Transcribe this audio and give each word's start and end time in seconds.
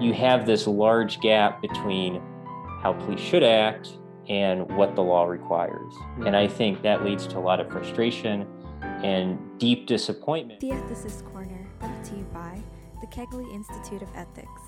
you 0.00 0.12
have 0.12 0.44
this 0.44 0.66
large 0.66 1.20
gap 1.20 1.62
between 1.62 2.20
how 2.82 2.92
police 2.92 3.20
should 3.20 3.42
act 3.42 3.96
and 4.28 4.70
what 4.76 4.94
the 4.94 5.02
law 5.02 5.24
requires. 5.24 5.94
And 6.26 6.36
I 6.36 6.46
mm-hmm. 6.46 6.56
think 6.56 6.82
that 6.82 7.02
leads 7.02 7.26
to 7.28 7.38
a 7.38 7.40
lot 7.40 7.60
of 7.60 7.70
frustration 7.70 8.46
and 8.82 9.38
deep 9.58 9.86
disappointment. 9.86 10.60
The 10.60 10.70
Ethicist 10.70 11.24
Corner, 11.32 11.66
brought 11.78 12.04
to 12.04 12.14
you 12.14 12.26
by 12.34 12.62
the 13.00 13.06
Kegley 13.06 13.50
Institute 13.54 14.02
of 14.02 14.08
Ethics. 14.14 14.62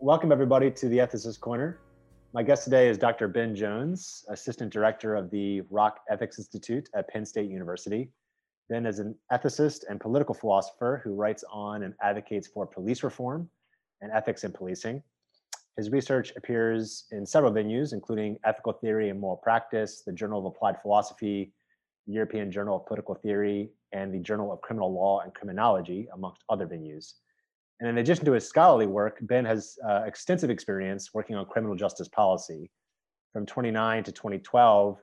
Welcome, 0.00 0.32
everybody, 0.32 0.70
to 0.72 0.88
the 0.88 0.98
Ethicist 0.98 1.38
Corner. 1.38 1.78
My 2.32 2.42
guest 2.42 2.64
today 2.64 2.88
is 2.88 2.98
Dr. 2.98 3.28
Ben 3.28 3.54
Jones, 3.54 4.24
Assistant 4.28 4.72
Director 4.72 5.14
of 5.14 5.30
the 5.30 5.60
Rock 5.70 6.00
Ethics 6.10 6.38
Institute 6.38 6.88
at 6.96 7.08
Penn 7.08 7.24
State 7.24 7.48
University. 7.48 8.10
Ben 8.70 8.86
is 8.86 8.98
an 8.98 9.14
ethicist 9.32 9.84
and 9.88 10.00
political 10.00 10.34
philosopher 10.34 11.00
who 11.04 11.14
writes 11.14 11.44
on 11.52 11.82
and 11.82 11.94
advocates 12.02 12.48
for 12.48 12.66
police 12.66 13.02
reform 13.02 13.48
and 14.00 14.10
ethics 14.10 14.44
in 14.44 14.52
policing. 14.52 15.02
His 15.76 15.90
research 15.90 16.32
appears 16.36 17.06
in 17.10 17.26
several 17.26 17.52
venues, 17.52 17.92
including 17.92 18.38
Ethical 18.44 18.72
Theory 18.72 19.10
and 19.10 19.20
Moral 19.20 19.36
Practice, 19.36 20.02
the 20.06 20.12
Journal 20.12 20.38
of 20.38 20.46
Applied 20.46 20.80
Philosophy, 20.80 21.52
the 22.06 22.12
European 22.12 22.50
Journal 22.50 22.76
of 22.76 22.86
Political 22.86 23.16
Theory, 23.16 23.70
and 23.92 24.14
the 24.14 24.20
Journal 24.20 24.52
of 24.52 24.60
Criminal 24.60 24.92
Law 24.92 25.20
and 25.20 25.34
Criminology, 25.34 26.06
amongst 26.14 26.44
other 26.48 26.66
venues. 26.66 27.14
And 27.80 27.88
in 27.88 27.98
addition 27.98 28.24
to 28.26 28.32
his 28.32 28.48
scholarly 28.48 28.86
work, 28.86 29.18
Ben 29.22 29.44
has 29.44 29.76
uh, 29.86 30.02
extensive 30.06 30.48
experience 30.48 31.12
working 31.12 31.34
on 31.34 31.44
criminal 31.46 31.74
justice 31.74 32.08
policy. 32.08 32.70
From 33.32 33.44
29 33.44 34.04
to 34.04 34.12
2012, 34.12 34.98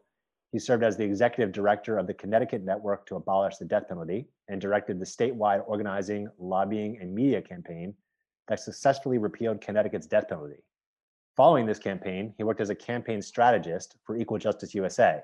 he 0.51 0.59
served 0.59 0.83
as 0.83 0.97
the 0.97 1.03
executive 1.03 1.53
director 1.53 1.97
of 1.97 2.07
the 2.07 2.13
Connecticut 2.13 2.63
Network 2.63 3.05
to 3.05 3.15
Abolish 3.15 3.57
the 3.57 3.65
Death 3.65 3.87
Penalty 3.87 4.27
and 4.49 4.59
directed 4.59 4.99
the 4.99 5.05
statewide 5.05 5.63
organizing, 5.65 6.27
lobbying, 6.37 6.97
and 6.99 7.15
media 7.15 7.41
campaign 7.41 7.93
that 8.49 8.59
successfully 8.59 9.17
repealed 9.17 9.61
Connecticut's 9.61 10.07
death 10.07 10.27
penalty. 10.27 10.61
Following 11.37 11.65
this 11.65 11.79
campaign, 11.79 12.33
he 12.37 12.43
worked 12.43 12.59
as 12.59 12.69
a 12.69 12.75
campaign 12.75 13.21
strategist 13.21 13.95
for 14.03 14.17
Equal 14.17 14.37
Justice 14.37 14.75
USA, 14.75 15.21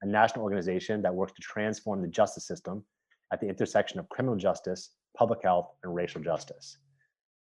a 0.00 0.06
national 0.06 0.42
organization 0.42 1.02
that 1.02 1.14
works 1.14 1.32
to 1.34 1.42
transform 1.42 2.00
the 2.00 2.08
justice 2.08 2.46
system 2.46 2.82
at 3.30 3.40
the 3.40 3.48
intersection 3.48 4.00
of 4.00 4.08
criminal 4.08 4.36
justice, 4.36 4.90
public 5.14 5.42
health, 5.42 5.70
and 5.84 5.94
racial 5.94 6.22
justice. 6.22 6.78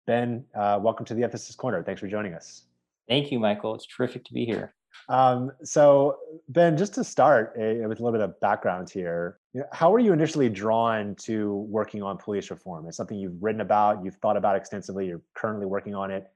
Ben, 0.05 0.45
uh, 0.55 0.79
welcome 0.81 1.05
to 1.05 1.13
the 1.13 1.23
Ethicist 1.23 1.57
Corner. 1.57 1.83
Thanks 1.83 1.99
for 1.99 2.07
joining 2.07 2.33
us. 2.33 2.63
Thank 3.09 3.33
you, 3.33 3.39
Michael. 3.39 3.75
It's 3.75 3.85
terrific 3.85 4.23
to 4.25 4.33
be 4.33 4.45
here. 4.45 4.73
Um, 5.09 5.51
so, 5.63 6.17
Ben, 6.49 6.77
just 6.77 6.93
to 6.95 7.03
start 7.03 7.53
uh, 7.57 7.87
with 7.87 7.99
a 7.99 8.03
little 8.03 8.11
bit 8.11 8.21
of 8.21 8.39
background 8.39 8.89
here, 8.89 9.39
you 9.53 9.61
know, 9.61 9.67
how 9.71 9.89
were 9.89 9.99
you 9.99 10.13
initially 10.13 10.49
drawn 10.49 11.15
to 11.15 11.65
working 11.69 12.03
on 12.03 12.17
police 12.17 12.49
reform? 12.49 12.87
It's 12.87 12.97
something 12.97 13.17
you've 13.17 13.41
written 13.41 13.61
about, 13.61 14.03
you've 14.03 14.17
thought 14.17 14.37
about 14.37 14.55
extensively, 14.55 15.07
you're 15.07 15.21
currently 15.33 15.65
working 15.65 15.95
on 15.95 16.11
it. 16.11 16.27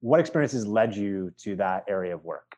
What 0.00 0.20
experiences 0.20 0.66
led 0.66 0.96
you 0.96 1.32
to 1.38 1.56
that 1.56 1.84
area 1.88 2.14
of 2.14 2.24
work? 2.24 2.56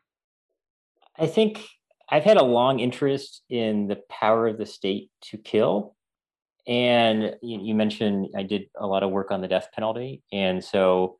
I 1.17 1.27
think 1.27 1.65
I've 2.09 2.23
had 2.23 2.37
a 2.37 2.43
long 2.43 2.79
interest 2.79 3.41
in 3.49 3.87
the 3.87 3.97
power 4.09 4.47
of 4.47 4.57
the 4.57 4.65
state 4.65 5.09
to 5.23 5.37
kill. 5.37 5.95
And 6.67 7.35
you, 7.41 7.59
you 7.61 7.75
mentioned 7.75 8.29
I 8.37 8.43
did 8.43 8.69
a 8.77 8.87
lot 8.87 9.03
of 9.03 9.11
work 9.11 9.31
on 9.31 9.41
the 9.41 9.47
death 9.47 9.69
penalty. 9.73 10.23
And 10.31 10.63
so 10.63 11.17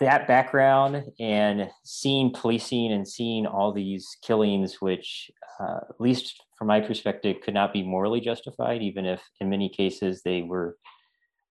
that 0.00 0.26
background 0.26 1.04
and 1.20 1.70
seeing 1.84 2.32
policing 2.32 2.92
and 2.92 3.06
seeing 3.06 3.46
all 3.46 3.72
these 3.72 4.16
killings, 4.22 4.80
which, 4.80 5.30
uh, 5.60 5.80
at 5.88 6.00
least 6.00 6.42
from 6.58 6.66
my 6.68 6.80
perspective, 6.80 7.36
could 7.42 7.54
not 7.54 7.72
be 7.72 7.82
morally 7.82 8.20
justified, 8.20 8.82
even 8.82 9.06
if 9.06 9.22
in 9.40 9.50
many 9.50 9.68
cases 9.68 10.22
they 10.22 10.42
were 10.42 10.76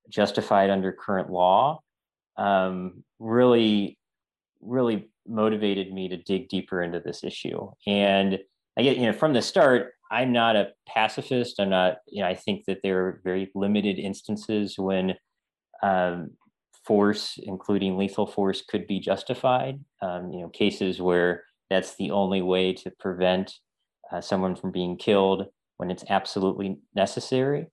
justified 0.10 0.70
under 0.70 0.92
current 0.92 1.30
law, 1.30 1.80
um, 2.38 3.04
really, 3.20 3.98
really 4.62 5.10
motivated 5.26 5.94
me 5.94 6.10
to 6.10 6.18
dig 6.18 6.50
deeper 6.50 6.82
into 6.82 7.00
this 7.00 7.24
issue. 7.24 7.72
And 7.88 8.40
I 8.78 8.84
get, 8.84 8.98
you 8.98 9.06
know, 9.06 9.14
from 9.14 9.34
the 9.34 9.42
start, 9.42 9.94
I'm 10.12 10.32
not 10.32 10.56
a 10.56 10.72
pacifist. 10.88 11.60
I'm 11.60 11.70
not, 11.70 11.98
you 12.08 12.22
know, 12.22 12.30
I 12.30 12.36
think 12.36 12.66
that 12.66 12.80
there 12.84 13.06
are 13.06 13.22
very 13.24 13.52
limited 13.56 13.98
instances 14.00 14.78
when 14.78 15.16
um, 15.82 16.32
force, 16.86 17.40
including 17.44 17.98
lethal 17.98 18.28
force, 18.28 18.62
could 18.62 18.88
be 18.88 19.00
justified. 19.00 19.80
Um, 20.02 20.32
you 20.32 20.42
know, 20.42 20.50
cases 20.50 21.02
where 21.02 21.44
that's 21.70 21.96
the 21.96 22.12
only 22.12 22.42
way 22.42 22.74
to 22.74 22.92
prevent 23.00 23.54
uh, 24.12 24.22
someone 24.22 24.56
from 24.56 24.72
being 24.72 24.98
killed 24.98 25.48
when 25.78 25.90
it's 25.90 26.04
absolutely 26.10 26.80
necessary. 26.96 27.68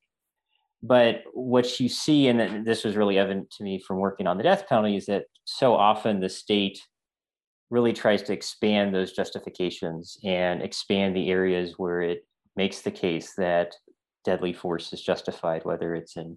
But 0.83 1.25
what 1.35 1.79
you 1.79 1.89
see, 1.89 2.29
and 2.29 2.67
this 2.67 2.85
was 2.85 2.97
really 2.97 3.19
evident 3.19 3.51
to 3.53 3.65
me 3.65 3.79
from 3.79 3.99
working 3.99 4.27
on 4.27 4.39
the 4.39 4.43
death 4.43 4.67
penalty, 4.67 4.97
is 4.97 5.07
that 5.07 5.25
so 5.45 5.75
often 5.75 6.21
the 6.21 6.29
state 6.29 6.81
really 7.69 7.93
tries 7.93 8.23
to 8.23 8.33
expand 8.33 8.95
those 8.95 9.13
justifications 9.13 10.17
and 10.25 10.63
expand 10.63 11.15
the 11.15 11.31
areas 11.31 11.75
where 11.77 12.01
it 12.01 12.27
makes 12.57 12.81
the 12.81 12.91
case 12.91 13.35
that 13.37 13.75
deadly 14.25 14.53
force 14.53 14.93
is 14.93 15.03
justified, 15.03 15.65
whether 15.65 15.95
it's 15.95 16.17
in 16.17 16.37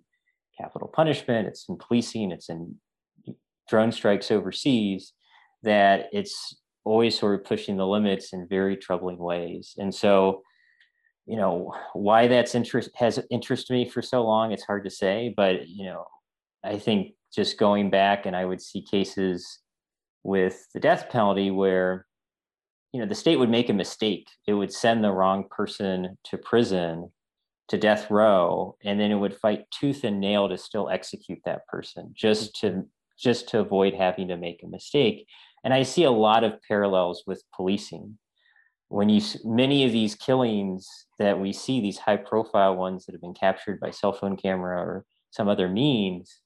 capital 0.59 0.87
punishment, 0.87 1.47
it's 1.47 1.67
in 1.67 1.77
policing, 1.77 2.31
it's 2.31 2.49
in 2.49 2.75
drone 3.69 3.91
strikes 3.91 4.31
overseas, 4.31 5.13
that 5.63 6.09
it's 6.11 6.55
always 6.85 7.17
sort 7.17 7.39
of 7.39 7.45
pushing 7.45 7.77
the 7.77 7.87
limits 7.87 8.33
in 8.33 8.47
very 8.47 8.75
troubling 8.75 9.17
ways. 9.17 9.73
And 9.77 9.93
so, 9.93 10.43
you 11.25 11.37
know, 11.37 11.73
why 11.93 12.27
that's 12.27 12.55
interest 12.55 12.89
has 12.95 13.19
interested 13.31 13.73
me 13.73 13.89
for 13.89 14.01
so 14.01 14.25
long, 14.25 14.51
it's 14.51 14.65
hard 14.65 14.83
to 14.83 14.89
say. 14.89 15.33
But, 15.35 15.67
you 15.67 15.85
know, 15.85 16.05
I 16.63 16.77
think 16.77 17.13
just 17.33 17.57
going 17.57 17.89
back 17.89 18.25
and 18.25 18.35
I 18.35 18.45
would 18.45 18.61
see 18.61 18.81
cases 18.81 19.59
with 20.23 20.67
the 20.73 20.79
death 20.79 21.09
penalty 21.09 21.51
where, 21.51 22.05
you 22.91 22.99
know, 22.99 23.07
the 23.07 23.15
state 23.15 23.37
would 23.37 23.49
make 23.49 23.69
a 23.69 23.73
mistake. 23.73 24.27
It 24.45 24.53
would 24.53 24.73
send 24.73 25.03
the 25.03 25.11
wrong 25.11 25.45
person 25.49 26.17
to 26.25 26.37
prison 26.37 27.11
to 27.69 27.77
death 27.77 28.11
row 28.11 28.75
and 28.83 28.99
then 28.99 29.11
it 29.11 29.15
would 29.15 29.35
fight 29.35 29.65
tooth 29.71 30.03
and 30.03 30.19
nail 30.19 30.49
to 30.49 30.57
still 30.57 30.89
execute 30.89 31.39
that 31.45 31.65
person 31.67 32.11
just 32.13 32.59
to 32.59 32.83
just 33.17 33.47
to 33.49 33.59
avoid 33.59 33.93
having 33.93 34.27
to 34.27 34.37
make 34.37 34.61
a 34.63 34.67
mistake. 34.67 35.27
And 35.63 35.73
i 35.73 35.83
see 35.83 36.03
a 36.03 36.11
lot 36.11 36.43
of 36.43 36.61
parallels 36.67 37.23
with 37.25 37.43
policing. 37.55 38.17
When 38.89 39.09
you 39.09 39.21
many 39.43 39.85
of 39.85 39.91
these 39.91 40.15
killings 40.15 40.87
that 41.19 41.39
we 41.39 41.53
see 41.53 41.79
these 41.79 41.97
high 41.97 42.17
profile 42.17 42.75
ones 42.75 43.05
that 43.05 43.13
have 43.13 43.21
been 43.21 43.33
captured 43.33 43.79
by 43.79 43.91
cell 43.91 44.13
phone 44.13 44.37
camera 44.37 44.77
or 44.77 45.05
some 45.31 45.47
other 45.47 45.69
means 45.69 46.41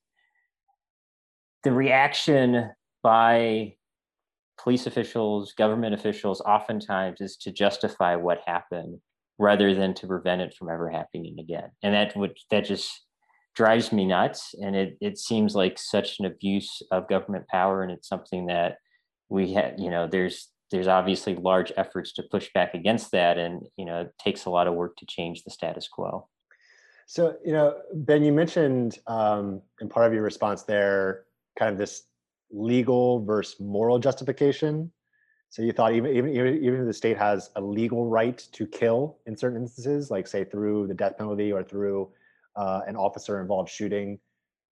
the 1.63 1.71
reaction 1.71 2.69
by 3.03 3.73
police 4.57 4.87
officials 4.87 5.53
government 5.53 5.93
officials 5.93 6.41
oftentimes 6.41 7.21
is 7.21 7.35
to 7.37 7.51
justify 7.51 8.15
what 8.15 8.39
happened 8.45 8.99
rather 9.39 9.73
than 9.73 9.93
to 9.95 10.07
prevent 10.07 10.41
it 10.41 10.53
from 10.53 10.69
ever 10.69 10.89
happening 10.89 11.37
again. 11.39 11.69
And 11.83 11.93
that 11.93 12.15
would 12.15 12.37
that 12.51 12.65
just 12.65 12.89
drives 13.55 13.91
me 13.91 14.05
nuts. 14.05 14.53
And 14.61 14.75
it 14.75 14.97
it 15.01 15.17
seems 15.17 15.55
like 15.55 15.77
such 15.77 16.19
an 16.19 16.25
abuse 16.25 16.81
of 16.91 17.09
government 17.09 17.47
power, 17.47 17.83
and 17.83 17.91
it's 17.91 18.07
something 18.07 18.47
that 18.47 18.77
we 19.29 19.53
have. 19.53 19.73
You 19.77 19.89
know, 19.89 20.07
there's 20.07 20.49
there's 20.71 20.87
obviously 20.87 21.35
large 21.35 21.71
efforts 21.77 22.13
to 22.13 22.23
push 22.23 22.49
back 22.53 22.73
against 22.73 23.11
that, 23.11 23.37
and 23.37 23.67
you 23.77 23.85
know, 23.85 24.01
it 24.01 24.13
takes 24.19 24.45
a 24.45 24.49
lot 24.49 24.67
of 24.67 24.73
work 24.73 24.95
to 24.97 25.05
change 25.05 25.43
the 25.43 25.51
status 25.51 25.87
quo. 25.87 26.27
So, 27.09 27.37
you 27.43 27.53
know, 27.53 27.77
Ben, 27.93 28.21
you 28.21 28.33
mentioned 28.33 28.99
um, 29.07 29.61
in 29.79 29.87
part 29.87 30.07
of 30.07 30.13
your 30.13 30.23
response 30.23 30.63
there, 30.63 31.23
kind 31.57 31.71
of 31.71 31.77
this 31.77 32.03
legal 32.51 33.23
versus 33.23 33.59
moral 33.61 33.97
justification 33.97 34.91
so 35.49 35.61
you 35.61 35.71
thought 35.71 35.93
even 35.93 36.15
even 36.15 36.29
even 36.35 36.81
if 36.81 36.85
the 36.85 36.93
state 36.93 37.17
has 37.17 37.49
a 37.55 37.61
legal 37.61 38.07
right 38.07 38.37
to 38.51 38.67
kill 38.67 39.17
in 39.25 39.37
certain 39.37 39.61
instances, 39.61 40.11
like 40.11 40.27
say 40.27 40.43
through 40.43 40.87
the 40.87 40.93
death 40.93 41.17
penalty 41.17 41.51
or 41.51 41.63
through 41.63 42.09
uh, 42.55 42.81
an 42.87 42.95
officer 42.95 43.41
involved 43.41 43.69
shooting, 43.69 44.19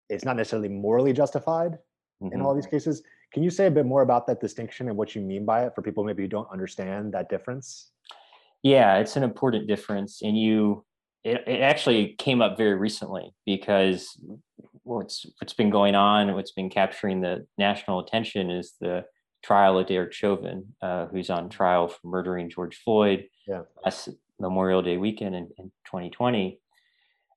it's 0.08 0.24
not 0.24 0.36
necessarily 0.36 0.68
morally 0.68 1.12
justified 1.12 1.78
mm-hmm. 2.22 2.32
in 2.32 2.40
all 2.40 2.54
these 2.54 2.66
cases. 2.66 3.02
Can 3.32 3.42
you 3.42 3.50
say 3.50 3.66
a 3.66 3.70
bit 3.70 3.86
more 3.86 4.02
about 4.02 4.26
that 4.26 4.40
distinction 4.40 4.88
and 4.88 4.96
what 4.96 5.14
you 5.14 5.22
mean 5.22 5.44
by 5.44 5.64
it 5.64 5.74
for 5.74 5.82
people 5.82 6.04
maybe 6.04 6.22
who 6.22 6.28
don't 6.28 6.48
understand 6.50 7.12
that 7.12 7.28
difference? 7.28 7.90
Yeah, 8.62 8.98
it's 8.98 9.16
an 9.16 9.22
important 9.24 9.66
difference, 9.66 10.22
and 10.22 10.38
you 10.38 10.84
it, 11.24 11.44
it 11.46 11.60
actually 11.60 12.14
came 12.18 12.40
up 12.40 12.56
very 12.56 12.74
recently 12.74 13.34
because 13.44 14.18
what's 14.84 15.26
what's 15.38 15.52
been 15.52 15.70
going 15.70 15.94
on, 15.94 16.34
what's 16.34 16.52
been 16.52 16.70
capturing 16.70 17.20
the 17.20 17.46
national 17.58 18.00
attention 18.00 18.50
is 18.50 18.74
the 18.80 19.04
trial 19.42 19.78
of 19.78 19.86
Derek 19.86 20.12
Chauvin, 20.12 20.74
uh, 20.80 21.06
who's 21.06 21.30
on 21.30 21.48
trial 21.48 21.88
for 21.88 22.06
murdering 22.06 22.50
George 22.50 22.76
Floyd 22.76 23.24
yeah. 23.46 23.62
last 23.84 24.08
Memorial 24.38 24.82
Day 24.82 24.96
weekend 24.96 25.34
in, 25.34 25.48
in 25.58 25.66
2020. 25.86 26.58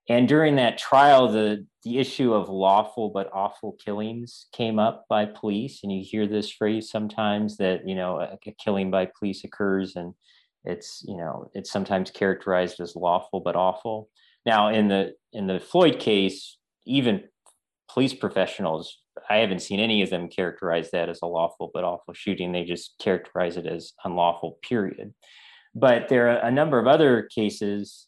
And 0.07 0.27
during 0.27 0.57
that 0.57 0.77
trial, 0.77 1.27
the, 1.31 1.65
the 1.83 1.97
issue 1.97 2.33
of 2.33 2.47
lawful 2.47 3.09
but 3.09 3.29
awful 3.33 3.75
killings 3.83 4.47
came 4.51 4.77
up 4.77 5.05
by 5.09 5.25
police. 5.25 5.79
And 5.81 5.91
you 5.91 6.03
hear 6.03 6.27
this 6.27 6.51
phrase 6.51 6.91
sometimes 6.91 7.57
that, 7.57 7.87
you 7.87 7.95
know, 7.95 8.19
a, 8.19 8.37
a 8.45 8.51
killing 8.63 8.91
by 8.91 9.09
police 9.17 9.43
occurs 9.43 9.95
and 9.95 10.13
it's, 10.63 11.03
you 11.07 11.17
know, 11.17 11.49
it's 11.53 11.71
sometimes 11.71 12.11
characterized 12.11 12.79
as 12.79 12.95
lawful 12.95 13.39
but 13.39 13.55
awful. 13.55 14.09
Now, 14.45 14.69
in 14.69 14.87
the 14.87 15.13
in 15.33 15.47
the 15.47 15.59
Floyd 15.59 15.99
case, 15.99 16.57
even 16.85 17.23
police 17.91 18.13
professionals, 18.13 18.99
I 19.29 19.37
haven't 19.37 19.61
seen 19.61 19.79
any 19.79 20.01
of 20.01 20.09
them 20.09 20.27
characterize 20.27 20.91
that 20.91 21.09
as 21.09 21.19
a 21.21 21.27
lawful 21.27 21.71
but 21.73 21.83
awful 21.83 22.13
shooting. 22.13 22.51
They 22.51 22.63
just 22.63 22.95
characterize 22.99 23.57
it 23.57 23.65
as 23.65 23.93
unlawful, 24.03 24.59
period. 24.61 25.13
But 25.73 26.09
there 26.09 26.29
are 26.29 26.37
a 26.37 26.51
number 26.51 26.79
of 26.79 26.87
other 26.87 27.27
cases 27.33 28.07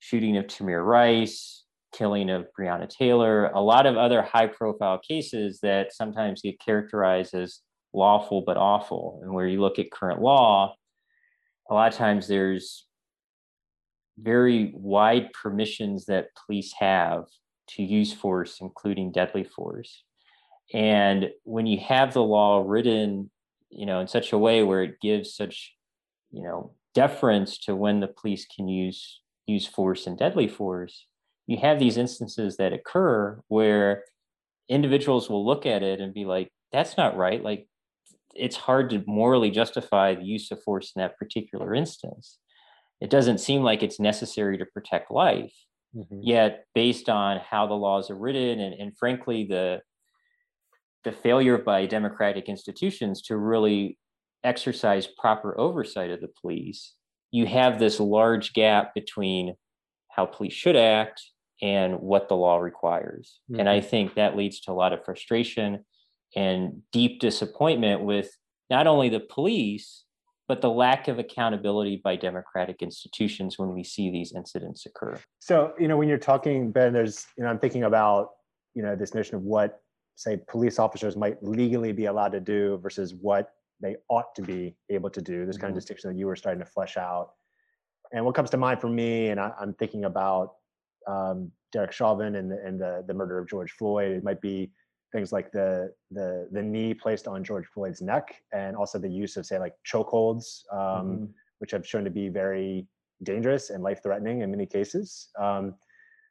shooting 0.00 0.36
of 0.36 0.46
Tamir 0.46 0.84
Rice, 0.84 1.64
killing 1.92 2.30
of 2.30 2.46
Breonna 2.58 2.88
Taylor, 2.88 3.46
a 3.46 3.60
lot 3.60 3.86
of 3.86 3.96
other 3.96 4.22
high 4.22 4.46
profile 4.46 4.98
cases 4.98 5.60
that 5.62 5.92
sometimes 5.92 6.42
get 6.42 6.60
characterized 6.60 7.34
as 7.34 7.60
lawful 7.92 8.42
but 8.46 8.56
awful. 8.56 9.20
And 9.22 9.32
where 9.32 9.46
you 9.46 9.60
look 9.60 9.78
at 9.78 9.90
current 9.90 10.20
law, 10.20 10.74
a 11.68 11.74
lot 11.74 11.92
of 11.92 11.98
times 11.98 12.28
there's 12.28 12.86
very 14.18 14.72
wide 14.74 15.30
permissions 15.32 16.06
that 16.06 16.28
police 16.46 16.72
have 16.78 17.24
to 17.76 17.82
use 17.82 18.12
force, 18.12 18.58
including 18.60 19.12
deadly 19.12 19.44
force. 19.44 20.02
And 20.72 21.30
when 21.44 21.66
you 21.66 21.78
have 21.80 22.12
the 22.12 22.22
law 22.22 22.62
written, 22.66 23.30
you 23.70 23.86
know, 23.86 24.00
in 24.00 24.08
such 24.08 24.32
a 24.32 24.38
way 24.38 24.62
where 24.62 24.82
it 24.82 25.00
gives 25.00 25.34
such, 25.34 25.74
you 26.30 26.42
know, 26.42 26.72
deference 26.94 27.58
to 27.58 27.76
when 27.76 28.00
the 28.00 28.08
police 28.08 28.46
can 28.46 28.68
use 28.68 29.20
use 29.46 29.66
force 29.66 30.06
and 30.06 30.16
deadly 30.16 30.46
force, 30.46 31.06
you 31.46 31.56
have 31.56 31.80
these 31.80 31.96
instances 31.96 32.56
that 32.56 32.72
occur 32.72 33.40
where 33.48 34.04
individuals 34.68 35.28
will 35.28 35.44
look 35.44 35.66
at 35.66 35.82
it 35.82 36.00
and 36.00 36.14
be 36.14 36.24
like, 36.24 36.52
that's 36.70 36.96
not 36.96 37.16
right. 37.16 37.42
Like 37.42 37.66
it's 38.34 38.56
hard 38.56 38.90
to 38.90 39.02
morally 39.06 39.50
justify 39.50 40.14
the 40.14 40.24
use 40.24 40.50
of 40.52 40.62
force 40.62 40.92
in 40.94 41.02
that 41.02 41.18
particular 41.18 41.74
instance. 41.74 42.38
It 43.00 43.10
doesn't 43.10 43.38
seem 43.38 43.62
like 43.62 43.82
it's 43.82 43.98
necessary 43.98 44.58
to 44.58 44.66
protect 44.66 45.10
life. 45.10 45.54
Mm-hmm. 45.96 46.20
Yet, 46.22 46.66
based 46.74 47.08
on 47.08 47.38
how 47.38 47.66
the 47.66 47.74
laws 47.74 48.10
are 48.10 48.16
written, 48.16 48.60
and, 48.60 48.74
and 48.74 48.96
frankly, 48.96 49.44
the 49.44 49.80
the 51.02 51.12
failure 51.12 51.56
by 51.56 51.86
democratic 51.86 52.48
institutions 52.48 53.22
to 53.22 53.36
really 53.36 53.98
exercise 54.44 55.06
proper 55.06 55.58
oversight 55.58 56.10
of 56.10 56.20
the 56.20 56.28
police, 56.40 56.94
you 57.30 57.46
have 57.46 57.78
this 57.78 57.98
large 57.98 58.52
gap 58.52 58.94
between 58.94 59.54
how 60.08 60.26
police 60.26 60.52
should 60.52 60.76
act 60.76 61.22
and 61.62 62.00
what 62.00 62.28
the 62.28 62.36
law 62.36 62.58
requires. 62.58 63.40
Mm-hmm. 63.50 63.60
And 63.60 63.68
I 63.68 63.78
mm-hmm. 63.78 63.88
think 63.88 64.14
that 64.14 64.36
leads 64.36 64.60
to 64.60 64.72
a 64.72 64.74
lot 64.74 64.92
of 64.92 65.04
frustration 65.04 65.84
and 66.36 66.82
deep 66.92 67.20
disappointment 67.20 68.02
with 68.02 68.30
not 68.68 68.86
only 68.86 69.08
the 69.08 69.20
police, 69.20 70.04
but 70.50 70.60
the 70.60 70.68
lack 70.68 71.06
of 71.06 71.20
accountability 71.20 72.00
by 72.02 72.16
democratic 72.16 72.82
institutions 72.82 73.56
when 73.56 73.72
we 73.72 73.84
see 73.84 74.10
these 74.10 74.32
incidents 74.32 74.84
occur. 74.84 75.16
So, 75.38 75.74
you 75.78 75.86
know, 75.86 75.96
when 75.96 76.08
you're 76.08 76.18
talking, 76.18 76.72
Ben, 76.72 76.92
there's, 76.92 77.28
you 77.38 77.44
know, 77.44 77.50
I'm 77.50 77.60
thinking 77.60 77.84
about, 77.84 78.30
you 78.74 78.82
know, 78.82 78.96
this 78.96 79.14
notion 79.14 79.36
of 79.36 79.42
what, 79.42 79.80
say, 80.16 80.40
police 80.48 80.80
officers 80.80 81.16
might 81.16 81.40
legally 81.40 81.92
be 81.92 82.06
allowed 82.06 82.32
to 82.32 82.40
do 82.40 82.80
versus 82.82 83.14
what 83.14 83.52
they 83.80 83.94
ought 84.08 84.34
to 84.34 84.42
be 84.42 84.74
able 84.88 85.08
to 85.10 85.22
do. 85.22 85.46
This 85.46 85.54
mm-hmm. 85.54 85.60
kind 85.60 85.70
of 85.70 85.74
mm-hmm. 85.74 85.76
distinction 85.76 86.10
that 86.10 86.18
you 86.18 86.26
were 86.26 86.34
starting 86.34 86.64
to 86.64 86.68
flesh 86.68 86.96
out. 86.96 87.30
And 88.12 88.24
what 88.24 88.34
comes 88.34 88.50
to 88.50 88.56
mind 88.56 88.80
for 88.80 88.88
me, 88.88 89.28
and 89.28 89.38
I, 89.38 89.52
am 89.62 89.74
thinking 89.74 90.04
about 90.04 90.54
um, 91.06 91.52
Derek 91.70 91.92
Chauvin 91.92 92.34
and, 92.34 92.50
the, 92.50 92.60
and 92.66 92.80
the, 92.80 93.04
the 93.06 93.14
murder 93.14 93.38
of 93.38 93.48
George 93.48 93.70
Floyd, 93.70 94.10
it 94.10 94.24
might 94.24 94.40
be 94.40 94.72
things 95.12 95.32
like 95.32 95.52
the 95.52 95.92
the 96.10 96.48
the 96.52 96.62
knee 96.62 96.94
placed 96.94 97.26
on 97.26 97.42
George 97.44 97.66
Floyd's 97.66 98.00
neck, 98.00 98.42
and 98.52 98.76
also 98.76 98.98
the 98.98 99.08
use 99.08 99.36
of 99.36 99.46
say 99.46 99.58
like 99.58 99.74
chokeholds, 99.86 100.64
um, 100.72 100.78
mm-hmm. 100.78 101.24
which 101.58 101.70
have 101.72 101.86
shown 101.86 102.04
to 102.04 102.10
be 102.10 102.28
very 102.28 102.86
dangerous 103.22 103.70
and 103.70 103.82
life 103.82 104.02
threatening 104.02 104.42
in 104.42 104.50
many 104.50 104.66
cases. 104.66 105.28
Um, 105.38 105.74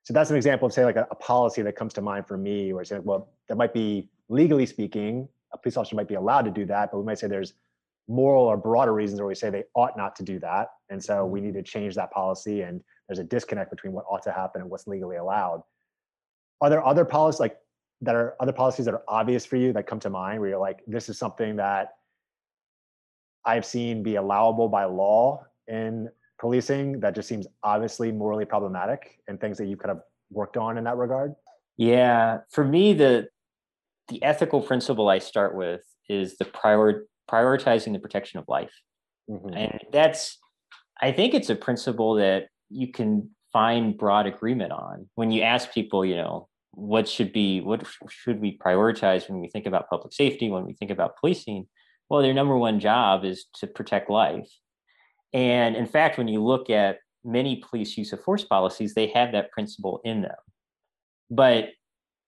so 0.03 0.13
that's 0.13 0.29
an 0.29 0.37
example 0.37 0.65
of 0.65 0.73
say 0.73 0.85
like 0.85 0.95
a, 0.95 1.07
a, 1.11 1.15
policy 1.15 1.61
that 1.61 1.75
comes 1.75 1.93
to 1.93 2.01
mind 2.01 2.25
for 2.25 2.37
me, 2.37 2.73
where 2.73 2.83
saying, 2.83 3.03
well, 3.03 3.29
that 3.47 3.57
might 3.57 3.73
be 3.73 4.09
legally 4.29 4.65
speaking, 4.65 5.27
a 5.53 5.57
police 5.57 5.77
officer 5.77 5.95
might 5.95 6.07
be 6.07 6.15
allowed 6.15 6.43
to 6.43 6.51
do 6.51 6.65
that, 6.65 6.91
but 6.91 6.99
we 6.99 7.05
might 7.05 7.19
say 7.19 7.27
there's 7.27 7.53
moral 8.07 8.45
or 8.45 8.57
broader 8.57 8.93
reasons 8.93 9.19
where 9.19 9.27
we 9.27 9.35
say 9.35 9.49
they 9.49 9.65
ought 9.75 9.95
not 9.97 10.15
to 10.15 10.23
do 10.23 10.39
that, 10.39 10.69
and 10.89 11.03
so 11.03 11.25
we 11.25 11.39
mm-hmm. 11.39 11.47
need 11.47 11.53
to 11.53 11.63
change 11.63 11.95
that 11.95 12.11
policy. 12.11 12.61
And 12.61 12.81
there's 13.07 13.19
a 13.19 13.23
disconnect 13.23 13.71
between 13.71 13.93
what 13.93 14.05
ought 14.09 14.23
to 14.23 14.31
happen 14.31 14.61
and 14.61 14.69
what's 14.69 14.87
legally 14.87 15.17
allowed. 15.17 15.63
Are 16.61 16.69
there 16.69 16.85
other 16.85 17.05
policies 17.05 17.39
like 17.39 17.57
that 18.01 18.15
are 18.15 18.35
other 18.39 18.53
policies 18.53 18.85
that 18.85 18.93
are 18.93 19.03
obvious 19.07 19.45
for 19.45 19.57
you 19.57 19.73
that 19.73 19.87
come 19.87 19.99
to 19.99 20.09
mind 20.09 20.39
where 20.39 20.49
you're 20.49 20.59
like, 20.59 20.79
this 20.87 21.09
is 21.09 21.17
something 21.17 21.57
that 21.57 21.89
I've 23.45 23.65
seen 23.65 24.03
be 24.03 24.15
allowable 24.15 24.69
by 24.69 24.85
law 24.85 25.45
in 25.67 26.09
policing 26.39 27.01
that 27.01 27.15
just 27.15 27.27
seems 27.27 27.47
obviously 27.63 28.11
morally 28.11 28.45
problematic 28.45 29.19
and 29.27 29.39
things 29.39 29.57
that 29.57 29.65
you've 29.65 29.79
kind 29.79 29.91
of 29.91 30.01
worked 30.31 30.57
on 30.57 30.77
in 30.77 30.83
that 30.85 30.97
regard? 30.97 31.33
Yeah, 31.77 32.39
for 32.49 32.65
me, 32.65 32.93
the 32.93 33.27
the 34.09 34.21
ethical 34.23 34.61
principle 34.61 35.07
I 35.07 35.19
start 35.19 35.55
with 35.55 35.81
is 36.09 36.37
the 36.37 36.45
prior 36.45 37.05
prioritizing 37.29 37.93
the 37.93 37.99
protection 37.99 38.39
of 38.39 38.45
life, 38.47 38.73
mm-hmm. 39.29 39.53
and 39.53 39.79
that's 39.91 40.37
I 41.01 41.11
think 41.11 41.33
it's 41.33 41.49
a 41.49 41.55
principle 41.55 42.15
that 42.15 42.47
you 42.69 42.91
can 42.91 43.29
find 43.53 43.97
broad 43.97 44.27
agreement 44.27 44.71
on 44.73 45.07
when 45.15 45.31
you 45.31 45.41
ask 45.41 45.71
people, 45.71 46.03
you 46.05 46.15
know, 46.15 46.48
what 46.71 47.07
should 47.07 47.33
be 47.33 47.61
what 47.61 47.85
should 48.09 48.39
we 48.39 48.57
prioritize 48.57 49.29
when 49.29 49.39
we 49.39 49.49
think 49.49 49.65
about 49.65 49.89
public 49.89 50.13
safety 50.13 50.49
when 50.49 50.65
we 50.65 50.73
think 50.73 50.91
about 50.91 51.17
policing? 51.17 51.67
Well 52.09 52.21
their 52.21 52.33
number 52.33 52.57
one 52.57 52.79
job 52.79 53.25
is 53.25 53.45
to 53.55 53.67
protect 53.67 54.09
life. 54.09 54.49
And 55.33 55.75
in 55.75 55.85
fact 55.85 56.17
when 56.17 56.27
you 56.27 56.43
look 56.43 56.69
at 56.69 56.99
many 57.23 57.57
police 57.57 57.97
use 57.97 58.13
of 58.13 58.23
force 58.23 58.45
policies 58.45 58.93
they 58.93 59.07
have 59.07 59.31
that 59.31 59.51
principle 59.51 60.01
in 60.03 60.21
them. 60.21 60.37
But 61.29 61.69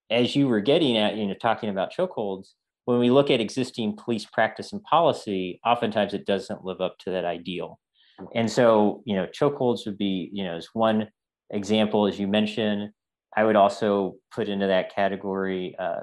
as 0.10 0.36
you 0.36 0.48
were 0.48 0.60
getting 0.60 0.98
at 0.98 1.16
you 1.16 1.28
know 1.28 1.36
talking 1.36 1.70
about 1.70 1.94
chokeholds 1.94 2.50
when 2.86 3.00
we 3.00 3.12
look 3.12 3.30
at 3.30 3.40
existing 3.40 3.96
police 3.96 4.26
practice 4.26 4.74
and 4.74 4.84
policy 4.84 5.60
oftentimes 5.66 6.14
it 6.14 6.26
doesn't 6.26 6.66
live 6.66 6.82
up 6.82 6.98
to 7.00 7.12
that 7.12 7.26
ideal. 7.26 7.80
And 8.36 8.52
so 8.52 9.04
you 9.06 9.16
know 9.16 9.28
chokeholds 9.28 9.86
would 9.86 9.98
be 9.98 10.30
you 10.34 10.44
know 10.44 10.56
as 10.56 10.68
one 10.74 11.10
example 11.52 12.08
as 12.08 12.20
you 12.20 12.28
mentioned 12.28 12.92
I 13.36 13.44
would 13.44 13.56
also 13.56 14.16
put 14.34 14.50
into 14.50 14.68
that 14.68 14.94
category 14.94 15.76
uh, 15.80 16.02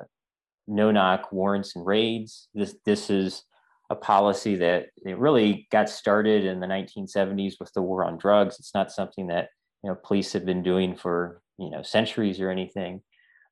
no 0.66 0.90
knock 0.90 1.32
warrants 1.32 1.74
and 1.76 1.84
raids. 1.84 2.48
This 2.54 2.76
this 2.84 3.10
is 3.10 3.42
a 3.90 3.96
policy 3.96 4.56
that 4.56 4.86
it 5.04 5.18
really 5.18 5.66
got 5.72 5.88
started 5.88 6.44
in 6.44 6.60
the 6.60 6.66
1970s 6.66 7.54
with 7.58 7.72
the 7.72 7.82
war 7.82 8.04
on 8.04 8.18
drugs. 8.18 8.56
It's 8.58 8.74
not 8.74 8.92
something 8.92 9.28
that 9.28 9.48
you 9.82 9.90
know 9.90 9.96
police 10.04 10.32
have 10.34 10.44
been 10.44 10.62
doing 10.62 10.94
for 10.94 11.40
you 11.58 11.70
know 11.70 11.82
centuries 11.82 12.40
or 12.40 12.50
anything, 12.50 13.02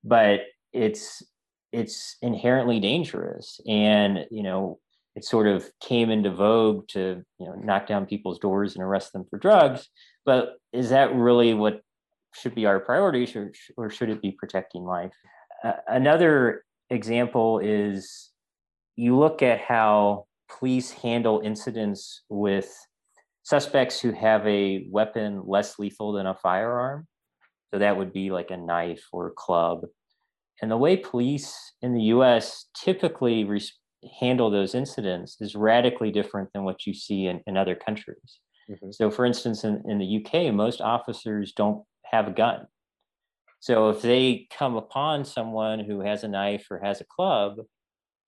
but 0.05 0.40
it's 0.73 1.23
it's 1.73 2.17
inherently 2.23 2.80
dangerous 2.80 3.61
and 3.66 4.26
you 4.30 4.42
know 4.42 4.78
it 5.16 5.25
sort 5.25 5.47
of 5.47 5.71
came 5.80 6.11
into 6.11 6.30
vogue 6.30 6.87
to 6.88 7.23
you 7.38 7.47
know 7.47 7.54
knock 7.54 7.87
down 7.87 8.06
people's 8.06 8.38
doors 8.38 8.75
and 8.75 8.85
arrest 8.85 9.12
them 9.12 9.25
for 9.28 9.38
drugs 9.38 9.88
but 10.25 10.54
is 10.73 10.90
that 10.90 11.14
really 11.14 11.54
what 11.54 11.80
should 12.35 12.54
be 12.54 12.66
our 12.66 12.80
priority, 12.80 13.26
or, 13.37 13.52
or 13.76 13.90
should 13.90 14.11
it 14.11 14.23
be 14.23 14.33
protecting 14.33 14.85
life? 14.85 15.12
Uh, 15.64 15.73
another 15.88 16.64
example 16.90 17.59
is 17.59 18.30
you 18.97 19.16
look 19.16 19.42
at 19.42 19.61
how 19.61 20.26
police 20.49 20.90
handle 20.90 21.40
incidents 21.45 22.23
with 22.28 22.73
suspects 23.42 24.00
who 24.00 24.12
have 24.12 24.47
a 24.47 24.87
weapon 24.90 25.42
less 25.47 25.78
lethal 25.78 26.12
than 26.12 26.26
a 26.26 26.35
firearm. 26.35 27.06
So 27.73 27.78
that 27.78 27.97
would 27.97 28.12
be 28.12 28.30
like 28.30 28.50
a 28.50 28.56
knife 28.56 29.04
or 29.12 29.28
a 29.28 29.33
club. 29.33 29.83
And 30.62 30.71
the 30.71 30.76
way 30.76 30.97
police 30.97 31.54
in 31.83 31.95
the 31.95 32.02
US 32.02 32.66
typically 32.75 33.45
res- 33.45 33.78
handle 34.21 34.50
those 34.50 34.75
incidents 34.75 35.37
is 35.40 35.54
radically 35.54 36.11
different 36.11 36.50
than 36.52 36.64
what 36.64 36.87
you 36.87 36.95
see 36.95 37.26
in, 37.26 37.40
in 37.47 37.56
other 37.56 37.75
countries. 37.75 38.40
Mm-hmm. 38.71 38.90
So, 38.92 39.11
for 39.11 39.25
instance, 39.25 39.64
in, 39.64 39.83
in 39.88 39.99
the 39.99 40.25
UK, 40.25 40.52
most 40.52 40.80
officers 40.80 41.52
don't 41.52 41.85
have 42.10 42.28
a 42.28 42.32
gun. 42.32 42.66
So 43.60 43.90
if 43.90 44.02
they 44.02 44.46
come 44.56 44.76
upon 44.76 45.25
someone 45.25 45.80
who 45.80 46.00
has 46.00 46.25
a 46.25 46.28
knife 46.28 46.66
or 46.70 46.78
has 46.78 47.00
a 47.00 47.04
club, 47.04 47.56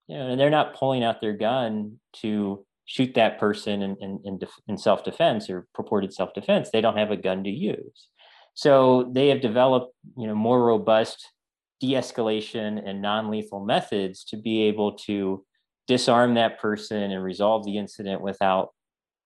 you 0.07 0.17
know, 0.17 0.27
and 0.27 0.39
they're 0.39 0.49
not 0.49 0.75
pulling 0.75 1.03
out 1.03 1.21
their 1.21 1.33
gun 1.33 1.99
to 2.17 2.65
shoot 2.85 3.13
that 3.13 3.39
person 3.39 3.83
in, 3.83 3.95
in, 4.01 4.19
in, 4.25 4.37
def- 4.39 4.59
in 4.67 4.77
self-defense 4.77 5.49
or 5.49 5.67
purported 5.75 6.11
self-defense, 6.11 6.71
they 6.71 6.81
don't 6.81 6.97
have 6.97 7.11
a 7.11 7.17
gun 7.17 7.43
to 7.43 7.49
use. 7.49 8.07
So 8.55 9.11
they 9.13 9.27
have 9.27 9.41
developed, 9.41 9.93
you 10.17 10.27
know, 10.27 10.35
more 10.35 10.63
robust 10.65 11.25
de-escalation 11.79 12.81
and 12.83 13.01
non-lethal 13.01 13.63
methods 13.63 14.25
to 14.25 14.37
be 14.37 14.63
able 14.63 14.93
to 14.97 15.45
disarm 15.87 16.33
that 16.33 16.59
person 16.59 17.11
and 17.11 17.23
resolve 17.23 17.63
the 17.63 17.77
incident 17.77 18.21
without 18.21 18.69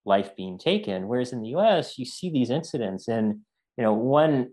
life 0.05 0.35
being 0.35 0.59
taken. 0.59 1.07
Whereas 1.07 1.33
in 1.33 1.41
the 1.41 1.55
US, 1.55 1.97
you 1.97 2.05
see 2.05 2.29
these 2.29 2.49
incidents 2.49 3.07
and 3.07 3.39
you 3.77 3.83
know 3.83 3.93
one 3.93 4.51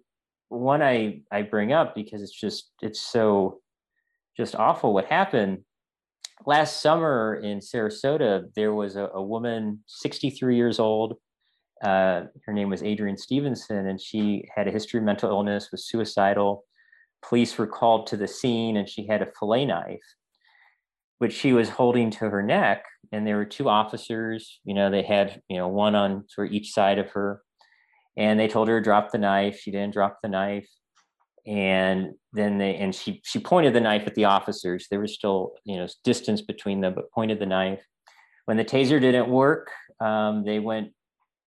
one 0.49 0.83
i 0.83 1.21
i 1.31 1.43
bring 1.43 1.73
up 1.73 1.95
because 1.95 2.23
it's 2.23 2.39
just 2.39 2.71
it's 2.83 3.01
so 3.01 3.61
just 4.37 4.55
awful 4.55 4.95
what 4.95 5.07
happened. 5.07 5.59
Last 6.47 6.81
summer 6.81 7.39
in 7.43 7.59
sarasota 7.59 8.45
there 8.57 8.73
was 8.73 8.97
a, 8.97 9.11
a 9.13 9.23
woman 9.23 9.81
63 9.87 10.57
years 10.57 10.79
old 10.79 11.19
uh, 11.85 12.23
her 12.47 12.53
name 12.53 12.71
was 12.71 12.83
adrienne 12.83 13.19
stevenson 13.19 13.87
and 13.87 14.01
she 14.01 14.49
had 14.55 14.67
a 14.67 14.71
history 14.71 14.99
of 14.99 15.05
mental 15.05 15.31
illness 15.31 15.69
was 15.71 15.87
suicidal. 15.87 16.65
Police 17.23 17.59
were 17.59 17.67
called 17.67 18.07
to 18.07 18.17
the 18.17 18.27
scene 18.27 18.79
and 18.79 18.89
she 18.89 19.07
had 19.07 19.21
a 19.21 19.31
fillet 19.39 19.67
knife 19.67 20.01
which 21.19 21.35
she 21.35 21.53
was 21.53 21.69
holding 21.69 22.11
to 22.11 22.31
her 22.31 22.43
neck 22.43 22.87
and 23.13 23.27
there 23.27 23.37
were 23.37 23.45
two 23.45 23.69
officers 23.69 24.61
you 24.65 24.73
know 24.73 24.91
they 24.91 25.03
had 25.03 25.43
you 25.49 25.59
know 25.59 25.69
one 25.69 25.95
on 25.95 26.25
sort 26.29 26.49
of 26.49 26.55
each 26.55 26.73
side 26.73 26.99
of 26.99 27.11
her 27.11 27.43
and 28.21 28.39
they 28.39 28.49
told 28.49 28.69
her 28.69 28.79
to 28.79 28.85
drop 28.85 29.11
the 29.11 29.19
knife. 29.19 29.59
She 29.59 29.71
didn't 29.71 29.95
drop 29.95 30.19
the 30.23 30.29
knife. 30.29 30.69
And 31.47 32.13
then 32.35 32.59
they 32.59 32.77
and 32.77 32.95
she 32.95 33.23
she 33.25 33.41
pointed 33.41 33.73
the 33.73 33.81
knife 33.81 34.07
at 34.07 34.15
the 34.15 34.27
officers. 34.27 34.87
There 34.91 35.01
was 35.01 35.15
still 35.15 35.55
you 35.65 35.79
know 35.79 35.89
distance 36.05 36.43
between 36.43 36.83
them 36.83 36.95
but 36.95 37.11
pointed 37.11 37.41
the 37.41 37.47
knife. 37.47 37.83
When 38.45 38.59
the 38.59 38.65
taser 38.65 39.01
didn't 39.01 39.31
work 39.31 39.71
um, 40.01 40.45
they 40.45 40.59
went 40.59 40.93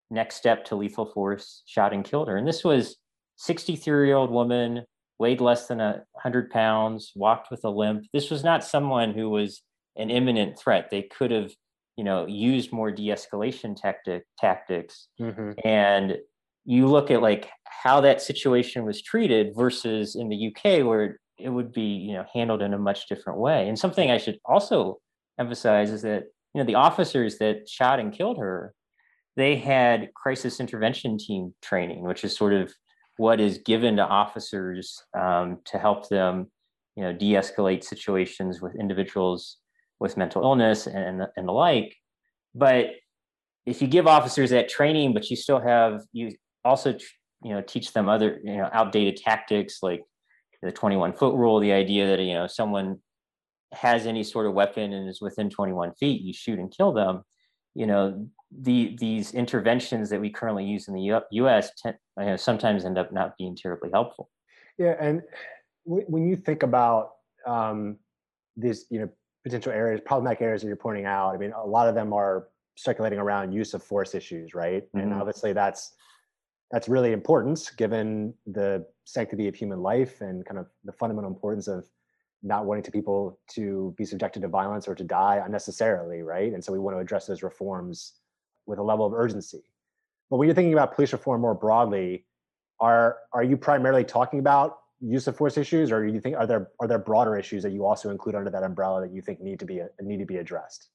next 0.10 0.36
step 0.36 0.66
to 0.66 0.76
lethal 0.76 1.06
force 1.06 1.62
shot 1.68 1.94
and 1.94 2.04
killed 2.04 2.28
her. 2.28 2.38
And 2.38 2.48
this 2.48 2.64
was 2.64 2.98
63 3.38 4.08
year 4.08 4.16
old 4.16 4.32
woman 4.32 4.84
weighed 5.20 5.42
less 5.42 5.68
than 5.68 5.80
a 5.80 6.04
hundred 6.18 6.50
pounds 6.50 7.12
walked 7.16 7.52
with 7.52 7.64
a 7.64 7.70
limp. 7.70 8.06
This 8.14 8.32
was 8.32 8.44
not 8.44 8.64
someone 8.64 9.14
who 9.14 9.30
was 9.30 9.62
an 9.96 10.10
imminent 10.10 10.58
threat. 10.58 10.90
They 10.90 11.04
could 11.04 11.30
have 11.30 11.52
you 11.98 12.04
know 12.04 12.26
used 12.26 12.72
more 12.72 12.90
de-escalation 12.90 13.80
tactic 13.80 14.24
tactics. 14.40 15.08
Mm-hmm. 15.22 15.52
and 15.64 16.18
you 16.66 16.88
look 16.88 17.12
at 17.12 17.22
like 17.22 17.50
how 17.66 18.02
that 18.02 18.22
situation 18.22 18.86
was 18.86 19.02
treated 19.02 19.54
versus 19.56 20.16
in 20.16 20.30
the 20.30 20.48
UK 20.48 20.86
where 20.86 21.20
it 21.38 21.50
would 21.50 21.72
be 21.72 21.82
you 21.82 22.14
know 22.14 22.26
handled 22.34 22.62
in 22.62 22.74
a 22.74 22.78
much 22.78 23.08
different 23.08 23.40
way. 23.40 23.68
And 23.68 23.78
something 23.78 24.10
I 24.10 24.18
should 24.18 24.40
also 24.46 25.00
emphasize 25.40 25.90
is 25.90 26.02
that 26.04 26.24
you 26.54 26.62
know 26.62 26.64
the 26.64 26.76
officers 26.76 27.38
that 27.40 27.68
shot 27.68 28.00
and 28.00 28.14
killed 28.14 28.38
her, 28.38 28.74
they 29.36 29.56
had 29.56 30.14
crisis 30.14 30.60
intervention 30.60 31.18
team 31.18 31.54
training, 31.62 32.04
which 32.04 32.24
is 32.24 32.36
sort 32.36 32.54
of 32.54 32.74
what 33.18 33.40
is 33.40 33.60
given 33.60 33.98
to 33.98 34.04
officers 34.04 35.04
um, 35.20 35.60
to 35.66 35.78
help 35.78 36.10
them 36.10 36.52
you 36.96 37.04
know 37.04 37.14
de-escalate 37.14 37.84
situations 37.84 38.62
with 38.62 38.76
individuals 38.76 39.58
with 40.00 40.18
mental 40.18 40.44
illness 40.44 40.88
and 40.88 41.24
and 41.36 41.48
the 41.48 41.52
like. 41.52 41.96
But 42.56 42.92
if 43.66 43.82
you 43.82 43.88
give 43.88 44.08
officers 44.08 44.52
that 44.52 44.70
training, 44.70 45.14
but 45.14 45.30
you 45.30 45.36
still 45.36 45.60
have 45.60 46.02
you 46.12 46.36
also 46.66 46.92
you 47.44 47.52
know 47.54 47.62
teach 47.62 47.94
them 47.94 48.08
other 48.10 48.40
you 48.44 48.58
know 48.58 48.70
outdated 48.72 49.18
tactics 49.18 49.80
like 49.82 50.02
the 50.62 50.72
21 50.72 51.14
foot 51.14 51.36
rule 51.36 51.60
the 51.60 51.72
idea 51.74 52.08
that 52.08 52.20
you 52.22 52.34
know 52.34 52.48
someone 52.48 52.98
has 53.74 54.06
any 54.06 54.24
sort 54.24 54.46
of 54.46 54.54
weapon 54.54 54.94
and 54.94 55.10
is 55.10 55.20
within 55.22 55.50
21 55.50 55.94
feet 55.96 56.22
you 56.22 56.34
shoot 56.34 56.60
and 56.60 56.74
kill 56.76 56.94
them 56.94 57.22
you 57.76 57.86
know 57.86 58.28
the 58.52 58.96
these 59.00 59.34
interventions 59.34 60.10
that 60.10 60.22
we 60.22 60.30
currently 60.30 60.64
use 60.64 60.88
in 60.88 60.94
the 60.94 61.02
U- 61.02 61.48
us 61.48 61.72
ten, 61.78 61.96
you 62.20 62.26
know, 62.26 62.36
sometimes 62.36 62.86
end 62.86 62.98
up 62.98 63.12
not 63.12 63.36
being 63.38 63.56
terribly 63.56 63.90
helpful 63.92 64.30
Yeah, 64.78 64.96
and 65.00 65.22
w- 65.86 66.06
when 66.08 66.28
you 66.28 66.36
think 66.36 66.64
about 66.64 67.12
um, 67.46 67.98
these, 68.56 68.86
you 68.90 69.00
know, 69.00 69.10
potential 69.44 69.72
areas, 69.74 70.00
problematic 70.06 70.42
areas 70.42 70.62
that 70.62 70.68
you're 70.68 70.78
pointing 70.78 71.06
out, 71.06 71.34
I 71.34 71.38
mean, 71.38 71.52
a 71.52 71.66
lot 71.66 71.90
of 71.90 71.96
them 71.96 72.14
are 72.14 72.48
circulating 72.78 73.20
around 73.20 73.52
use 73.52 73.74
of 73.74 73.84
force 73.84 74.16
issues, 74.16 74.54
right? 74.54 74.84
And 74.94 75.12
Mhm. 75.12 75.20
obviously, 75.20 75.52
that's 75.52 75.94
that's 76.74 76.90
really 76.90 77.12
important 77.12 77.72
given 77.78 78.34
the 78.48 78.84
sanctity 79.06 79.48
of 79.48 79.54
human 79.54 79.80
life 79.84 80.22
and 80.22 80.44
kind 80.44 80.58
of 80.58 80.66
the 80.84 80.92
fundamental 80.92 81.30
importance 81.30 81.68
of 81.68 81.86
not 82.42 82.66
wanting 82.66 82.84
to 82.84 82.92
people 82.92 83.40
to 83.52 83.94
be 83.96 84.04
subjected 84.04 84.42
to 84.42 84.48
violence 84.48 84.88
or 84.88 84.96
to 84.96 85.04
die 85.04 85.42
unnecessarily, 85.46 86.24
right? 86.24 86.52
And 86.52 86.64
so 86.64 86.74
we 86.74 86.80
want 86.80 86.98
to 86.98 87.00
address 87.00 87.28
those 87.28 87.44
reforms 87.44 88.14
with 88.66 88.80
a 88.80 88.84
level 88.84 89.06
of 89.06 89.14
urgency. 89.14 89.64
But 90.32 90.38
when 90.38 90.48
you're 90.48 90.56
thinking 90.56 90.74
about 90.74 90.96
police 90.96 91.14
reform 91.14 91.42
more 91.42 91.54
broadly, 91.54 92.26
are 92.80 93.18
are 93.34 93.44
you 93.44 93.56
primarily 93.56 94.04
talking 94.04 94.40
about 94.40 94.80
use 95.00 95.28
of 95.28 95.38
force 95.38 95.58
issues, 95.58 95.92
or 95.92 96.08
you 96.08 96.20
think 96.20 96.36
are 96.36 96.48
there 96.48 96.72
are 96.80 96.88
there 96.88 96.98
broader 96.98 97.38
issues 97.38 97.62
that 97.62 97.72
you 97.72 97.86
also 97.86 98.10
include 98.10 98.34
under 98.34 98.50
that 98.50 98.64
umbrella 98.64 99.00
that 99.02 99.14
you 99.14 99.22
think 99.22 99.40
need 99.40 99.60
to 99.60 99.66
be 99.66 99.80
need 100.02 100.18
to 100.18 100.26
be 100.26 100.38
addressed? 100.38 100.90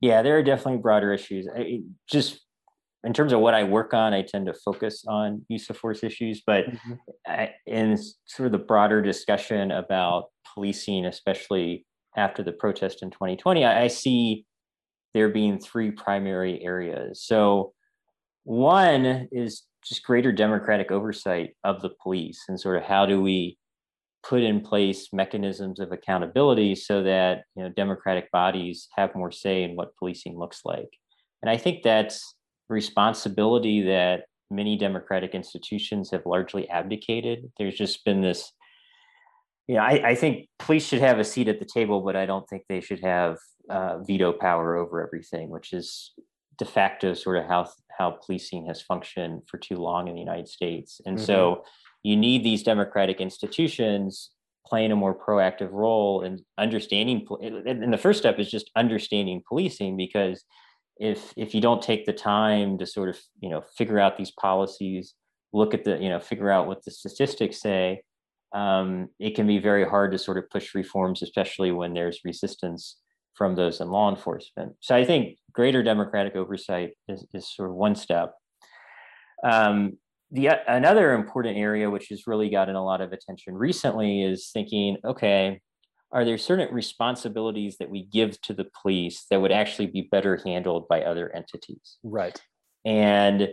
yeah 0.00 0.22
there 0.22 0.38
are 0.38 0.42
definitely 0.42 0.78
broader 0.78 1.12
issues 1.12 1.46
I, 1.54 1.82
just 2.10 2.40
in 3.04 3.12
terms 3.12 3.32
of 3.32 3.40
what 3.40 3.54
i 3.54 3.64
work 3.64 3.94
on 3.94 4.12
i 4.12 4.22
tend 4.22 4.46
to 4.46 4.54
focus 4.54 5.04
on 5.08 5.44
use 5.48 5.68
of 5.70 5.76
force 5.76 6.02
issues 6.02 6.42
but 6.46 6.64
mm-hmm. 6.66 6.94
I, 7.26 7.50
in 7.66 7.96
sort 8.26 8.46
of 8.46 8.52
the 8.52 8.58
broader 8.58 9.02
discussion 9.02 9.70
about 9.70 10.24
policing 10.54 11.06
especially 11.06 11.86
after 12.16 12.42
the 12.42 12.52
protest 12.52 13.02
in 13.02 13.10
2020 13.10 13.64
I, 13.64 13.84
I 13.84 13.86
see 13.88 14.44
there 15.14 15.28
being 15.28 15.58
three 15.58 15.90
primary 15.90 16.62
areas. 16.62 17.22
So 17.24 17.72
one 18.44 19.28
is 19.32 19.64
just 19.84 20.02
greater 20.04 20.32
democratic 20.32 20.90
oversight 20.90 21.50
of 21.64 21.80
the 21.82 21.90
police 22.02 22.44
and 22.48 22.60
sort 22.60 22.76
of 22.76 22.82
how 22.82 23.06
do 23.06 23.20
we 23.20 23.58
put 24.22 24.42
in 24.42 24.60
place 24.60 25.08
mechanisms 25.12 25.80
of 25.80 25.92
accountability 25.92 26.74
so 26.74 27.02
that 27.02 27.44
you 27.56 27.62
know 27.62 27.70
democratic 27.70 28.30
bodies 28.30 28.88
have 28.96 29.14
more 29.14 29.32
say 29.32 29.62
in 29.62 29.76
what 29.76 29.96
policing 29.96 30.38
looks 30.38 30.60
like. 30.64 30.88
And 31.42 31.48
i 31.48 31.56
think 31.56 31.82
that's 31.82 32.34
responsibility 32.70 33.82
that 33.82 34.24
many 34.50 34.76
democratic 34.76 35.34
institutions 35.34 36.10
have 36.10 36.22
largely 36.24 36.68
abdicated 36.70 37.50
there's 37.58 37.76
just 37.76 38.04
been 38.04 38.20
this 38.22 38.52
you 39.66 39.74
know 39.74 39.82
i, 39.82 40.10
I 40.10 40.14
think 40.14 40.48
police 40.58 40.86
should 40.86 41.00
have 41.00 41.18
a 41.18 41.24
seat 41.24 41.48
at 41.48 41.58
the 41.58 41.66
table 41.66 42.00
but 42.00 42.16
i 42.16 42.26
don't 42.26 42.48
think 42.48 42.64
they 42.68 42.80
should 42.80 43.00
have 43.00 43.36
uh, 43.68 43.98
veto 43.98 44.32
power 44.32 44.76
over 44.76 45.04
everything 45.04 45.50
which 45.50 45.72
is 45.72 46.12
de 46.58 46.64
facto 46.64 47.12
sort 47.14 47.38
of 47.38 47.46
how 47.46 47.68
how 47.98 48.10
policing 48.24 48.66
has 48.66 48.80
functioned 48.80 49.42
for 49.48 49.58
too 49.58 49.76
long 49.76 50.08
in 50.08 50.14
the 50.14 50.20
united 50.20 50.48
states 50.48 51.00
and 51.06 51.18
Mhm. 51.18 51.26
so 51.26 51.64
you 52.02 52.16
need 52.16 52.44
these 52.44 52.62
democratic 52.62 53.20
institutions 53.20 54.30
playing 54.66 54.92
a 54.92 54.96
more 54.96 55.14
proactive 55.18 55.72
role 55.72 56.22
in 56.22 56.38
understanding 56.56 57.26
and 57.42 57.66
and 57.66 57.92
the 57.92 57.98
first 57.98 58.20
step 58.20 58.38
is 58.38 58.50
just 58.50 58.70
understanding 58.76 59.42
policing 59.48 59.96
because 59.96 60.44
if 61.00 61.32
if 61.36 61.54
you 61.54 61.60
don't 61.60 61.82
take 61.82 62.04
the 62.04 62.12
time 62.12 62.78
to 62.78 62.86
sort 62.86 63.08
of 63.08 63.18
you 63.40 63.48
know 63.48 63.62
figure 63.76 63.98
out 63.98 64.16
these 64.16 64.30
policies 64.32 65.14
look 65.52 65.74
at 65.74 65.82
the 65.82 65.96
you 65.98 66.08
know 66.08 66.20
figure 66.20 66.50
out 66.50 66.66
what 66.68 66.84
the 66.84 66.90
statistics 66.90 67.60
say 67.60 68.02
um, 68.54 69.08
it 69.18 69.34
can 69.34 69.46
be 69.46 69.58
very 69.58 69.88
hard 69.88 70.12
to 70.12 70.18
sort 70.18 70.36
of 70.36 70.48
push 70.50 70.74
reforms 70.74 71.22
especially 71.22 71.72
when 71.72 71.94
there's 71.94 72.20
resistance 72.24 72.98
from 73.34 73.54
those 73.54 73.80
in 73.80 73.88
law 73.88 74.10
enforcement. 74.10 74.74
So 74.80 74.94
i 74.94 75.04
think 75.04 75.38
greater 75.52 75.82
democratic 75.82 76.36
oversight 76.36 76.90
is, 77.08 77.26
is 77.32 77.52
sort 77.52 77.70
of 77.70 77.74
one 77.74 77.96
step. 77.96 78.34
Um, 79.42 79.96
the 80.30 80.50
another 80.68 81.14
important 81.14 81.56
area 81.56 81.90
which 81.90 82.08
has 82.10 82.26
really 82.26 82.50
gotten 82.50 82.76
a 82.76 82.84
lot 82.84 83.00
of 83.00 83.12
attention 83.12 83.54
recently 83.54 84.22
is 84.22 84.50
thinking 84.52 84.98
okay 85.04 85.60
are 86.12 86.24
there 86.24 86.38
certain 86.38 86.72
responsibilities 86.74 87.78
that 87.78 87.90
we 87.90 88.04
give 88.04 88.40
to 88.42 88.52
the 88.52 88.66
police 88.82 89.26
that 89.30 89.40
would 89.40 89.52
actually 89.52 89.86
be 89.86 90.02
better 90.10 90.40
handled 90.44 90.88
by 90.88 91.02
other 91.02 91.34
entities? 91.34 91.98
Right. 92.02 92.40
and 92.84 93.48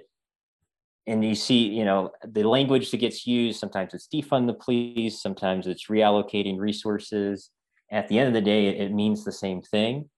and 1.06 1.24
you 1.24 1.36
see 1.36 1.68
you 1.68 1.86
know 1.86 2.12
the 2.26 2.44
language 2.44 2.92
that 2.92 2.98
gets 2.98 3.26
used 3.26 3.60
sometimes 3.60 3.94
it's 3.94 4.08
defund 4.14 4.48
the 4.48 4.54
police 4.54 5.22
sometimes 5.22 5.68
it's 5.68 5.88
reallocating 5.88 6.58
resources. 6.60 7.52
At 7.90 8.10
the 8.10 8.20
end 8.20 8.28
of 8.28 8.34
the 8.34 8.42
day 8.42 8.68
it, 8.68 8.82
it 8.82 8.94
means 8.94 9.24
the 9.24 9.32
same 9.32 9.62
thing. 9.62 10.10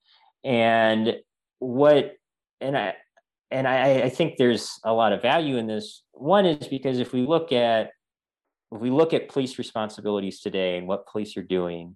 And 0.44 1.18
what 1.60 2.16
and 2.62 2.78
i 2.78 2.96
and 3.52 3.68
I, 3.68 4.04
I 4.04 4.10
think 4.10 4.38
there's 4.38 4.80
a 4.84 4.94
lot 4.94 5.12
of 5.12 5.24
value 5.24 5.58
in 5.58 5.66
this. 5.66 6.04
One 6.12 6.46
is 6.46 6.68
because 6.68 7.00
if 7.00 7.14
we 7.14 7.26
look 7.26 7.52
at 7.52 7.92
if 8.72 8.80
we 8.80 8.92
look 8.92 9.14
at 9.14 9.30
police 9.30 9.58
responsibilities 9.58 10.40
today 10.42 10.78
and 10.78 10.88
what 10.88 11.08
police 11.08 11.36
are 11.36 11.44
doing 11.44 11.96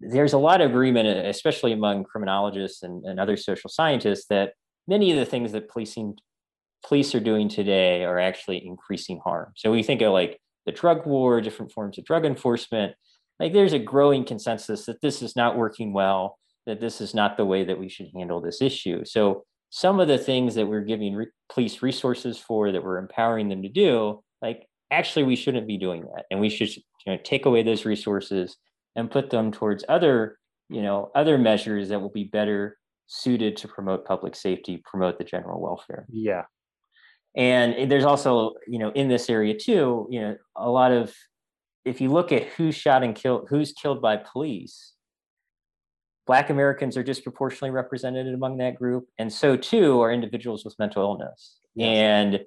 there's 0.00 0.32
a 0.32 0.38
lot 0.38 0.60
of 0.60 0.70
agreement 0.70 1.08
uh, 1.08 1.28
especially 1.28 1.72
among 1.72 2.04
criminologists 2.04 2.82
and, 2.82 3.04
and 3.04 3.18
other 3.18 3.36
social 3.36 3.70
scientists 3.70 4.26
that 4.28 4.52
many 4.86 5.10
of 5.10 5.18
the 5.18 5.24
things 5.24 5.52
that 5.52 5.68
policing 5.68 6.16
police 6.86 7.14
are 7.14 7.20
doing 7.20 7.48
today 7.48 8.04
are 8.04 8.18
actually 8.18 8.64
increasing 8.64 9.20
harm. 9.24 9.52
So 9.56 9.70
we 9.72 9.82
think 9.82 10.02
of 10.02 10.12
like 10.12 10.38
the 10.66 10.72
drug 10.72 11.06
war, 11.06 11.40
different 11.40 11.72
forms 11.72 11.98
of 11.98 12.04
drug 12.04 12.24
enforcement. 12.24 12.94
Like 13.40 13.52
there's 13.52 13.72
a 13.72 13.78
growing 13.78 14.24
consensus 14.24 14.86
that 14.86 15.00
this 15.00 15.22
is 15.22 15.34
not 15.34 15.56
working 15.56 15.92
well, 15.92 16.38
that 16.66 16.80
this 16.80 17.00
is 17.00 17.14
not 17.14 17.36
the 17.36 17.44
way 17.44 17.64
that 17.64 17.78
we 17.78 17.88
should 17.88 18.08
handle 18.14 18.40
this 18.40 18.60
issue. 18.62 19.04
So 19.04 19.44
some 19.70 19.98
of 19.98 20.08
the 20.08 20.18
things 20.18 20.54
that 20.54 20.66
we're 20.66 20.82
giving 20.82 21.14
re- 21.14 21.26
police 21.52 21.82
resources 21.82 22.38
for, 22.38 22.70
that 22.70 22.84
we're 22.84 22.98
empowering 22.98 23.48
them 23.48 23.62
to 23.62 23.68
do, 23.68 24.22
like 24.40 24.68
actually 24.90 25.24
we 25.24 25.36
shouldn't 25.36 25.66
be 25.66 25.78
doing 25.78 26.02
that, 26.14 26.26
and 26.30 26.40
we 26.40 26.48
should 26.48 26.74
you 26.76 26.82
know 27.06 27.18
take 27.24 27.46
away 27.46 27.62
those 27.62 27.84
resources 27.84 28.56
and 28.96 29.10
put 29.10 29.30
them 29.30 29.52
towards 29.52 29.84
other 29.88 30.38
you 30.68 30.82
know 30.82 31.10
other 31.14 31.38
measures 31.38 31.88
that 31.88 32.00
will 32.00 32.10
be 32.10 32.24
better 32.24 32.78
suited 33.06 33.56
to 33.58 33.68
promote 33.68 34.06
public 34.06 34.34
safety, 34.34 34.82
promote 34.84 35.18
the 35.18 35.24
general 35.24 35.60
welfare. 35.60 36.06
Yeah. 36.10 36.44
and 37.36 37.90
there's 37.90 38.04
also 38.04 38.54
you 38.66 38.78
know 38.78 38.90
in 38.90 39.08
this 39.08 39.28
area 39.28 39.54
too 39.58 40.06
you 40.10 40.20
know 40.20 40.36
a 40.56 40.70
lot 40.70 40.92
of 40.92 41.12
if 41.84 42.00
you 42.00 42.10
look 42.10 42.32
at 42.32 42.44
who's 42.56 42.74
shot 42.74 43.02
and 43.02 43.14
killed 43.14 43.46
who's 43.50 43.72
killed 43.72 44.00
by 44.00 44.16
police 44.16 44.94
black 46.26 46.50
americans 46.50 46.96
are 46.96 47.02
disproportionately 47.02 47.70
represented 47.70 48.32
among 48.32 48.58
that 48.58 48.76
group. 48.76 49.06
And 49.18 49.32
so 49.32 49.56
too 49.56 50.00
are 50.00 50.12
individuals 50.12 50.64
with 50.64 50.78
mental 50.78 51.02
illness. 51.02 51.58
And 51.78 52.40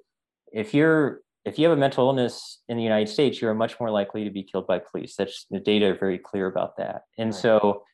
if 0.52 0.72
you're 0.74 1.20
if 1.48 1.58
you 1.58 1.66
have 1.68 1.76
a 1.76 1.80
mental 1.80 2.06
illness 2.06 2.60
in 2.68 2.76
the 2.76 2.82
United 2.82 3.08
States, 3.08 3.40
you 3.40 3.48
are 3.48 3.54
much 3.54 3.80
more 3.80 3.90
likely 3.90 4.22
to 4.24 4.30
be 4.30 4.42
killed 4.42 4.66
by 4.66 4.78
police. 4.78 5.16
That's 5.16 5.46
the 5.50 5.58
data 5.58 5.86
are 5.86 5.98
very 5.98 6.18
clear 6.18 6.46
about 6.46 6.76
that. 6.76 7.02
And 7.16 7.30
Right. 7.30 7.40
so, 7.40 7.84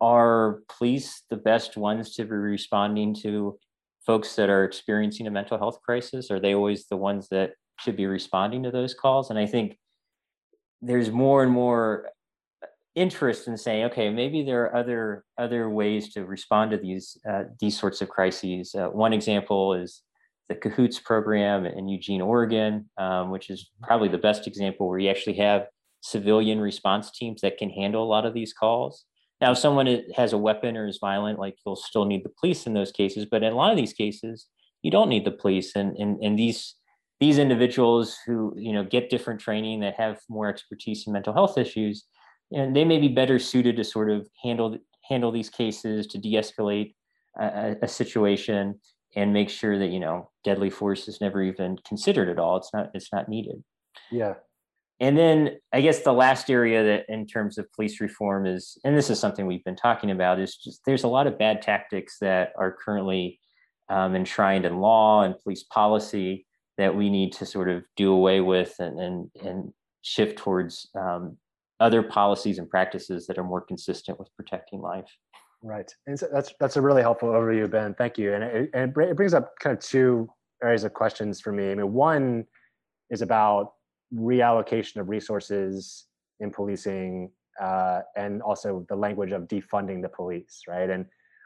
are 0.00 0.62
police 0.78 1.22
the 1.30 1.36
best 1.36 1.76
ones 1.76 2.14
to 2.14 2.24
be 2.24 2.30
responding 2.30 3.14
to 3.22 3.58
folks 4.06 4.34
that 4.36 4.48
are 4.48 4.64
experiencing 4.64 5.26
a 5.26 5.30
mental 5.30 5.58
health 5.58 5.80
crisis? 5.82 6.30
Are 6.30 6.40
they 6.40 6.54
always 6.54 6.86
the 6.86 6.96
ones 6.96 7.28
that 7.28 7.52
should 7.78 7.96
be 7.96 8.06
responding 8.06 8.62
to 8.62 8.70
those 8.70 8.94
calls? 8.94 9.30
And 9.30 9.38
I 9.38 9.46
think 9.46 9.78
there's 10.80 11.10
more 11.10 11.42
and 11.42 11.52
more 11.52 12.08
interest 12.94 13.46
in 13.46 13.56
saying, 13.56 13.84
okay, 13.84 14.10
maybe 14.10 14.42
there 14.42 14.64
are 14.64 14.74
other 14.74 15.24
other 15.38 15.68
ways 15.68 16.12
to 16.14 16.24
respond 16.24 16.70
to 16.72 16.78
these 16.78 17.16
uh, 17.28 17.44
these 17.60 17.78
sorts 17.78 18.00
of 18.00 18.08
crises. 18.08 18.74
Uh, 18.74 18.88
one 18.88 19.12
example 19.12 19.74
is 19.74 20.02
the 20.50 20.56
Cahoots 20.56 20.98
program 20.98 21.64
in 21.64 21.88
Eugene, 21.88 22.20
Oregon, 22.20 22.90
um, 22.98 23.30
which 23.30 23.50
is 23.50 23.70
probably 23.84 24.08
the 24.08 24.18
best 24.18 24.48
example 24.48 24.88
where 24.88 24.98
you 24.98 25.08
actually 25.08 25.36
have 25.36 25.68
civilian 26.00 26.60
response 26.60 27.12
teams 27.12 27.40
that 27.42 27.56
can 27.56 27.70
handle 27.70 28.02
a 28.02 28.10
lot 28.14 28.26
of 28.26 28.34
these 28.34 28.52
calls. 28.52 29.04
Now, 29.40 29.52
if 29.52 29.58
someone 29.58 30.02
has 30.16 30.32
a 30.32 30.38
weapon 30.38 30.76
or 30.76 30.88
is 30.88 30.98
violent, 31.00 31.38
like 31.38 31.54
you'll 31.64 31.76
still 31.76 32.04
need 32.04 32.24
the 32.24 32.32
police 32.40 32.66
in 32.66 32.74
those 32.74 32.90
cases, 32.90 33.26
but 33.30 33.44
in 33.44 33.52
a 33.52 33.56
lot 33.56 33.70
of 33.70 33.76
these 33.76 33.92
cases, 33.92 34.48
you 34.82 34.90
don't 34.90 35.08
need 35.08 35.24
the 35.24 35.30
police. 35.30 35.76
And 35.76 35.96
and, 35.96 36.18
and 36.20 36.36
these 36.36 36.74
these 37.20 37.38
individuals 37.38 38.16
who 38.26 38.52
you 38.56 38.72
know 38.72 38.82
get 38.82 39.08
different 39.08 39.40
training 39.40 39.80
that 39.80 39.94
have 39.94 40.18
more 40.28 40.48
expertise 40.48 41.06
in 41.06 41.12
mental 41.12 41.32
health 41.32 41.56
issues, 41.58 42.06
and 42.50 42.74
they 42.74 42.84
may 42.84 42.98
be 42.98 43.08
better 43.08 43.38
suited 43.38 43.76
to 43.76 43.84
sort 43.84 44.10
of 44.10 44.26
handle 44.42 44.76
handle 45.08 45.30
these 45.30 45.48
cases 45.48 46.08
to 46.08 46.18
de-escalate 46.18 46.94
a, 47.38 47.44
a- 47.44 47.76
a 47.82 47.88
situation 47.88 48.80
and 49.16 49.32
make 49.32 49.50
sure 49.50 49.78
that 49.78 49.88
you 49.88 50.00
know 50.00 50.30
deadly 50.44 50.70
force 50.70 51.08
is 51.08 51.20
never 51.20 51.42
even 51.42 51.76
considered 51.86 52.28
at 52.28 52.38
all. 52.38 52.56
It's 52.56 52.70
not 52.72 52.90
it's 52.94 53.12
not 53.12 53.28
needed. 53.28 53.62
Yeah. 54.10 54.34
And 55.00 55.16
then 55.16 55.56
I 55.72 55.80
guess 55.80 56.02
the 56.02 56.12
last 56.12 56.50
area 56.50 56.84
that 56.84 57.06
in 57.08 57.26
terms 57.26 57.56
of 57.56 57.72
police 57.72 58.02
reform 58.02 58.46
is, 58.46 58.76
and 58.84 58.96
this 58.96 59.08
is 59.08 59.18
something 59.18 59.46
we've 59.46 59.64
been 59.64 59.74
talking 59.74 60.10
about, 60.10 60.38
is 60.38 60.56
just 60.56 60.82
there's 60.84 61.04
a 61.04 61.08
lot 61.08 61.26
of 61.26 61.38
bad 61.38 61.62
tactics 61.62 62.18
that 62.20 62.52
are 62.58 62.76
currently 62.84 63.40
um, 63.88 64.14
enshrined 64.14 64.66
in 64.66 64.78
law 64.78 65.22
and 65.22 65.38
police 65.42 65.62
policy 65.64 66.46
that 66.76 66.94
we 66.94 67.08
need 67.08 67.32
to 67.32 67.46
sort 67.46 67.70
of 67.70 67.82
do 67.96 68.12
away 68.12 68.40
with 68.40 68.74
and 68.78 69.00
and, 69.00 69.30
and 69.42 69.72
shift 70.02 70.38
towards 70.38 70.88
um, 70.94 71.36
other 71.80 72.02
policies 72.02 72.58
and 72.58 72.68
practices 72.68 73.26
that 73.26 73.38
are 73.38 73.44
more 73.44 73.62
consistent 73.62 74.18
with 74.18 74.28
protecting 74.36 74.80
life. 74.80 75.10
Right. 75.62 75.94
And 76.06 76.18
so 76.18 76.26
that's 76.32 76.54
that's 76.58 76.76
a 76.76 76.80
really 76.80 77.02
helpful 77.02 77.28
overview, 77.28 77.70
Ben. 77.70 77.94
Thank 77.94 78.16
you. 78.16 78.32
And 78.32 78.42
it, 78.44 78.70
and 78.72 78.96
it 78.96 79.16
brings 79.16 79.34
up 79.34 79.52
kind 79.60 79.76
of 79.76 79.82
two 79.82 80.30
areas 80.62 80.84
of 80.84 80.94
questions 80.94 81.40
for 81.40 81.52
me. 81.52 81.70
I 81.70 81.74
mean, 81.74 81.92
one 81.92 82.46
is 83.10 83.20
about 83.20 83.72
reallocation 84.14 84.96
of 84.96 85.08
resources 85.08 86.06
in 86.40 86.50
policing, 86.50 87.30
uh, 87.60 88.00
and 88.16 88.40
also 88.40 88.86
the 88.88 88.96
language 88.96 89.32
of 89.32 89.42
defunding 89.48 90.00
the 90.00 90.08
police, 90.08 90.62
right? 90.66 90.88
And 90.88 91.04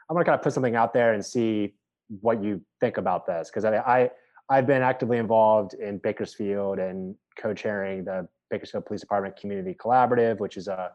I'm 0.09 0.17
to 0.17 0.23
kind 0.23 0.35
of 0.35 0.41
put 0.41 0.53
something 0.53 0.75
out 0.75 0.93
there 0.93 1.13
and 1.13 1.25
see 1.25 1.75
what 2.21 2.41
you 2.41 2.61
think 2.79 2.97
about 2.97 3.25
this, 3.25 3.49
because 3.49 3.65
I, 3.65 3.77
I 3.77 4.09
I've 4.49 4.67
been 4.67 4.81
actively 4.81 5.17
involved 5.17 5.73
in 5.73 5.97
Bakersfield 5.97 6.79
and 6.79 7.15
co-chairing 7.37 8.05
the 8.05 8.27
Bakersfield 8.51 8.85
Police 8.85 9.01
Department 9.01 9.35
Community 9.35 9.75
Collaborative, 9.77 10.39
which 10.39 10.55
is 10.55 10.67
a 10.67 10.91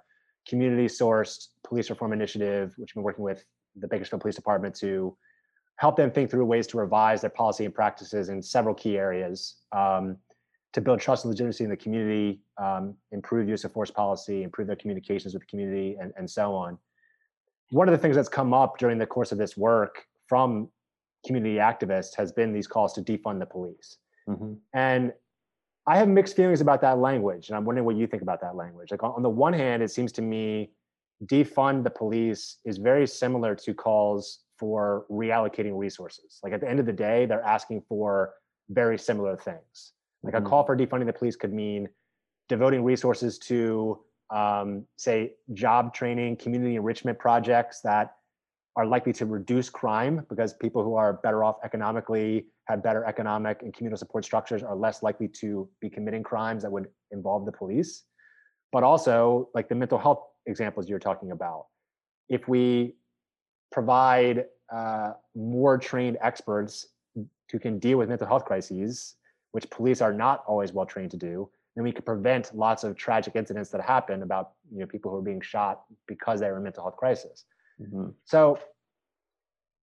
community 0.49 0.87
sourced 0.87 1.49
police 1.64 1.90
reform 1.90 2.12
initiative, 2.12 2.75
which 2.76 2.90
we've 2.90 3.00
been 3.00 3.04
working 3.04 3.25
with 3.25 3.44
the 3.76 3.88
Bakersfield 3.88 4.20
Police 4.20 4.37
Department 4.37 4.75
to 4.76 5.16
help 5.76 5.97
them 5.97 6.11
think 6.11 6.30
through 6.30 6.44
ways 6.44 6.66
to 6.68 6.76
revise 6.76 7.20
their 7.23 7.30
policy 7.30 7.64
and 7.64 7.75
practices 7.75 8.28
in 8.28 8.42
several 8.42 8.75
key 8.75 8.99
areas 8.99 9.56
um, 9.73 10.16
to 10.73 10.80
build 10.80 11.00
trust 11.00 11.25
and 11.25 11.30
legitimacy 11.30 11.64
in 11.64 11.70
the 11.70 11.76
community, 11.76 12.40
um, 12.62 12.94
improve 13.12 13.49
use 13.49 13.64
of 13.64 13.73
force 13.73 13.90
policy, 13.90 14.42
improve 14.42 14.66
their 14.66 14.76
communications 14.76 15.32
with 15.32 15.42
the 15.42 15.47
community, 15.47 15.97
and, 16.00 16.12
and 16.16 16.28
so 16.28 16.54
on. 16.54 16.78
One 17.70 17.88
of 17.88 17.92
the 17.92 17.99
things 17.99 18.16
that's 18.16 18.28
come 18.28 18.52
up 18.52 18.78
during 18.78 18.99
the 18.99 19.06
course 19.06 19.32
of 19.32 19.38
this 19.38 19.56
work 19.56 20.04
from 20.28 20.69
community 21.26 21.56
activists 21.56 22.14
has 22.17 22.30
been 22.32 22.52
these 22.52 22.67
calls 22.67 22.93
to 22.95 23.02
defund 23.02 23.38
the 23.38 23.47
police. 23.47 23.99
Mhm. 24.28 24.58
And 24.75 25.12
I 25.90 25.96
have 25.96 26.08
mixed 26.08 26.36
feelings 26.36 26.60
about 26.60 26.80
that 26.82 26.98
language, 26.98 27.48
and 27.48 27.56
I'm 27.56 27.64
wondering 27.64 27.84
what 27.84 27.96
you 27.96 28.06
think 28.06 28.22
about 28.22 28.40
that 28.42 28.54
language. 28.54 28.92
Like 28.92 29.02
on 29.02 29.24
the 29.24 29.28
one 29.28 29.52
hand, 29.52 29.82
it 29.82 29.90
seems 29.90 30.12
to 30.12 30.22
me 30.22 30.70
defund 31.26 31.82
the 31.82 31.90
police 31.90 32.58
is 32.64 32.78
very 32.78 33.08
similar 33.08 33.56
to 33.56 33.74
calls 33.74 34.44
for 34.56 35.04
reallocating 35.10 35.76
resources. 35.76 36.38
Like 36.44 36.52
at 36.52 36.60
the 36.60 36.70
end 36.70 36.78
of 36.78 36.86
the 36.86 36.92
day, 36.92 37.26
they're 37.26 37.42
asking 37.42 37.82
for 37.88 38.34
very 38.68 38.96
similar 38.98 39.36
things. 39.36 39.94
Like 40.22 40.34
a 40.34 40.40
Mhm. 40.40 40.46
call 40.46 40.62
for 40.64 40.76
defunding 40.76 41.06
the 41.06 41.12
police 41.12 41.34
could 41.34 41.52
mean 41.52 41.88
devoting 42.48 42.84
resources 42.84 43.36
to, 43.50 44.04
um, 44.30 44.86
say, 44.96 45.34
job 45.54 45.92
training, 45.92 46.36
community 46.36 46.76
enrichment 46.76 47.18
projects 47.18 47.80
that 47.80 48.16
are 48.76 48.86
likely 48.86 49.12
to 49.14 49.26
reduce 49.26 49.68
crime 49.68 50.24
because 50.28 50.54
people 50.54 50.84
who 50.84 50.94
are 50.94 51.14
better 51.14 51.42
off 51.42 51.56
economically 51.64 52.46
have 52.71 52.83
better 52.83 53.04
economic 53.04 53.63
and 53.63 53.75
communal 53.75 53.97
support 53.97 54.25
structures 54.25 54.63
are 54.63 54.76
less 54.76 55.02
likely 55.02 55.28
to 55.28 55.69
be 55.80 55.91
committing 55.91 56.23
crimes 56.23 56.63
that 56.63 56.71
would 56.71 56.89
involve 57.11 57.45
the 57.45 57.52
police 57.52 58.04
but 58.73 58.83
also 58.83 59.49
like 59.54 59.69
the 59.69 59.75
mental 59.75 59.99
health 59.99 60.23
examples 60.47 60.89
you're 60.89 60.99
talking 60.99 61.33
about 61.33 61.67
if 62.28 62.47
we 62.49 62.95
provide 63.73 64.47
uh, 64.73 65.13
more 65.35 65.76
trained 65.76 66.17
experts 66.23 66.87
who 67.50 67.59
can 67.59 67.78
deal 67.78 67.99
with 67.99 68.09
mental 68.09 68.26
health 68.26 68.45
crises 68.45 69.17
which 69.52 69.69
police 69.71 70.00
are 70.00 70.13
not 70.13 70.45
always 70.47 70.73
well 70.73 70.87
trained 70.87 71.11
to 71.11 71.17
do 71.17 71.50
then 71.75 71.85
we 71.85 71.93
could 71.93 72.06
prevent 72.06 72.54
lots 72.54 72.85
of 72.85 72.97
tragic 72.97 73.35
incidents 73.37 73.71
that 73.71 73.80
happen 73.80 74.23
about 74.23 74.52
you 74.73 74.78
know 74.78 74.87
people 74.87 75.11
who 75.11 75.17
are 75.17 75.23
being 75.23 75.41
shot 75.41 75.83
because 76.06 76.41
they 76.41 76.49
were 76.50 76.59
in 76.59 76.63
mental 76.63 76.85
health 76.85 76.97
crisis 76.97 77.45
Mhm. 77.80 78.13
so, 78.25 78.59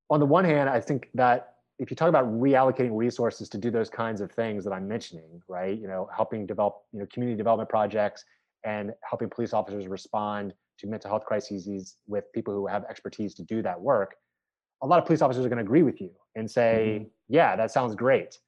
on 0.09 0.19
the 0.19 0.25
one 0.25 0.45
hand, 0.45 0.69
I 0.69 0.79
think 0.79 1.09
that 1.15 1.56
if 1.79 1.91
you 1.91 1.95
talk 1.95 2.09
about 2.09 2.25
reallocating 2.25 2.95
resources 2.97 3.49
to 3.49 3.57
do 3.57 3.69
those 3.69 3.89
kinds 3.89 4.21
of 4.21 4.31
things 4.31 4.63
that 4.63 4.73
I'm 4.73 4.87
mentioning, 4.87 5.41
right? 5.47 5.77
You 5.77 5.87
know, 5.87 6.09
helping 6.15 6.45
develop, 6.45 6.83
you 6.91 6.99
know, 6.99 7.05
community 7.11 7.37
development 7.37 7.69
projects 7.69 8.25
and 8.63 8.93
helping 9.07 9.29
police 9.29 9.53
officers 9.53 9.87
respond 9.87 10.53
to 10.79 10.87
mental 10.87 11.09
health 11.09 11.25
crises 11.25 11.97
with 12.07 12.25
people 12.33 12.53
who 12.53 12.67
have 12.67 12.83
expertise 12.85 13.35
to 13.35 13.43
do 13.43 13.61
that 13.61 13.79
work, 13.79 14.15
a 14.81 14.87
lot 14.87 14.99
of 14.99 15.05
police 15.05 15.21
officers 15.21 15.45
are 15.45 15.49
going 15.49 15.57
to 15.57 15.63
agree 15.63 15.83
with 15.83 16.01
you 16.01 16.11
and 16.35 16.49
say, 16.49 17.09
"Yeah, 17.27 17.55
that 17.55 17.71
sounds 17.71 17.95
great." 17.95 18.39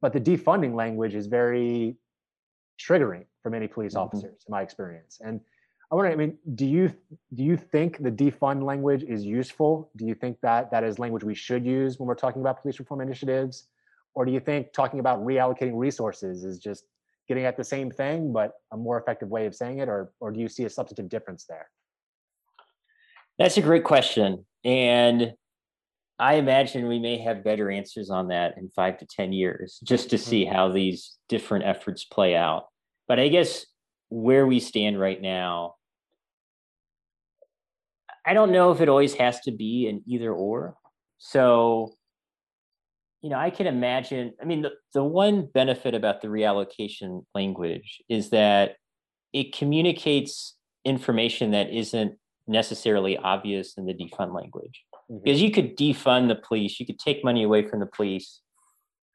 But 0.00 0.12
the 0.12 0.20
defunding 0.20 0.74
language 0.74 1.14
is 1.14 1.26
very 1.26 1.98
triggering 2.80 3.26
for 3.42 3.50
many 3.50 3.68
police 3.68 3.94
Mhm. 3.94 3.96
officers, 3.96 4.44
in 4.46 4.52
my 4.52 4.62
experience. 4.62 5.20
And 5.24 5.40
I 5.90 5.94
wonder, 5.94 6.10
I 6.10 6.16
mean, 6.16 6.36
do 6.54 6.66
you 6.66 6.92
do 7.34 7.44
you 7.44 7.56
think 7.56 8.02
the 8.02 8.10
defund 8.10 8.64
language 8.64 9.04
is 9.04 9.24
useful? 9.24 9.90
Do 9.96 10.04
you 10.04 10.14
think 10.14 10.38
that 10.42 10.70
that 10.72 10.82
is 10.82 10.98
language 10.98 11.22
we 11.22 11.34
should 11.34 11.64
use 11.64 11.98
when 11.98 12.08
we're 12.08 12.16
talking 12.16 12.42
about 12.42 12.60
police 12.60 12.78
reform 12.78 13.00
initiatives? 13.00 13.68
Or 14.14 14.24
do 14.24 14.32
you 14.32 14.40
think 14.40 14.72
talking 14.72 14.98
about 14.98 15.24
reallocating 15.24 15.78
resources 15.78 16.44
is 16.44 16.58
just 16.58 16.84
getting 17.28 17.44
at 17.44 17.56
the 17.56 17.64
same 17.64 17.90
thing 17.90 18.32
but 18.32 18.52
a 18.72 18.76
more 18.76 18.98
effective 18.98 19.28
way 19.28 19.46
of 19.46 19.54
saying 19.54 19.78
it 19.78 19.88
or 19.88 20.12
or 20.20 20.32
do 20.32 20.40
you 20.40 20.48
see 20.48 20.64
a 20.64 20.70
substantive 20.70 21.08
difference 21.08 21.44
there? 21.48 21.68
That's 23.38 23.56
a 23.56 23.62
great 23.62 23.84
question. 23.84 24.44
And 24.64 25.34
I 26.18 26.34
imagine 26.34 26.88
we 26.88 26.98
may 26.98 27.18
have 27.18 27.44
better 27.44 27.70
answers 27.70 28.10
on 28.10 28.28
that 28.28 28.56
in 28.56 28.70
five 28.70 28.98
to 28.98 29.06
10 29.06 29.32
years 29.32 29.78
just 29.84 30.10
to 30.10 30.16
mm-hmm. 30.16 30.30
see 30.30 30.44
how 30.46 30.72
these 30.72 31.16
different 31.28 31.66
efforts 31.66 32.04
play 32.04 32.34
out. 32.34 32.66
But 33.06 33.20
I 33.20 33.28
guess 33.28 33.66
where 34.08 34.46
we 34.46 34.60
stand 34.60 34.98
right 34.98 35.20
now, 35.20 35.74
I 38.24 38.34
don't 38.34 38.52
know 38.52 38.72
if 38.72 38.80
it 38.80 38.88
always 38.88 39.14
has 39.14 39.40
to 39.40 39.52
be 39.52 39.88
an 39.88 40.02
either 40.06 40.32
or. 40.32 40.76
So, 41.18 41.94
you 43.22 43.30
know, 43.30 43.38
I 43.38 43.50
can 43.50 43.66
imagine, 43.66 44.32
I 44.40 44.44
mean, 44.44 44.62
the, 44.62 44.72
the 44.94 45.04
one 45.04 45.46
benefit 45.46 45.94
about 45.94 46.22
the 46.22 46.28
reallocation 46.28 47.24
language 47.34 48.02
is 48.08 48.30
that 48.30 48.76
it 49.32 49.54
communicates 49.54 50.56
information 50.84 51.50
that 51.52 51.70
isn't 51.70 52.16
necessarily 52.46 53.16
obvious 53.16 53.76
in 53.76 53.86
the 53.86 53.94
defund 53.94 54.34
language 54.34 54.84
Mhm. 55.10 55.22
because 55.24 55.42
you 55.42 55.50
could 55.50 55.76
defund 55.76 56.28
the 56.28 56.36
police 56.36 56.78
you 56.78 56.86
could 56.86 56.98
take 56.98 57.24
money 57.24 57.42
away 57.42 57.66
from 57.66 57.80
the 57.80 57.86
police 57.86 58.40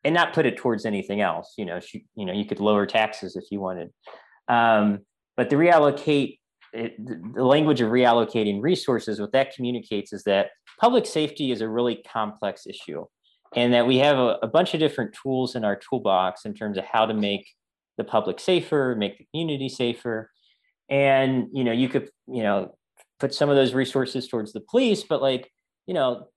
and 0.04 0.14
not 0.14 0.34
put 0.34 0.46
it 0.46 0.58
towards 0.58 0.86
anything 0.86 1.22
else 1.22 1.54
you 1.58 1.64
know 1.66 1.80
you 2.16 2.26
know 2.26 2.34
you 2.34 2.44
could 2.44 2.60
lower 2.60 2.86
taxes 2.86 3.38
if 3.38 3.46
you 3.50 3.62
wanted 3.62 3.90
um, 4.52 5.00
but 5.38 5.50
the 5.50 5.56
reallocate 5.56 6.38
it, 6.74 6.96
the 7.06 7.44
language 7.44 7.82
of 7.82 7.90
reallocating 7.90 8.62
resources 8.62 9.20
what 9.20 9.32
that 9.34 9.54
communicates 9.56 10.14
is 10.14 10.24
that 10.24 10.52
public 10.80 11.06
safety 11.06 11.52
is 11.52 11.62
a 11.62 11.68
really 11.68 12.04
complex 12.08 12.66
issue 12.66 13.06
and 13.56 13.74
that 13.74 13.86
we 13.86 13.98
have 13.98 14.18
a, 14.18 14.38
a 14.42 14.48
bunch 14.48 14.74
of 14.74 14.80
different 14.80 15.16
tools 15.22 15.56
in 15.56 15.66
our 15.66 15.78
toolbox 15.78 16.46
in 16.46 16.54
terms 16.54 16.78
of 16.78 16.86
how 16.86 17.06
to 17.06 17.14
make 17.14 17.46
the 17.98 18.04
public 18.04 18.40
safer 18.40 18.96
make 18.98 19.18
the 19.18 19.26
community 19.32 19.70
safer. 19.70 20.30
And 20.90 21.48
you 21.54 21.64
know 21.64 21.72
you 21.72 21.90
could 21.90 22.10
you 22.28 22.44
know 22.44 22.76
put 23.20 23.34
some 23.34 23.50
of 23.50 23.56
those 23.56 23.74
resources 23.74 24.28
towards 24.28 24.52
the 24.52 24.62
police 24.62 25.04
but 25.04 25.22
like 25.22 25.50
you 25.86 25.94
know 25.94 26.28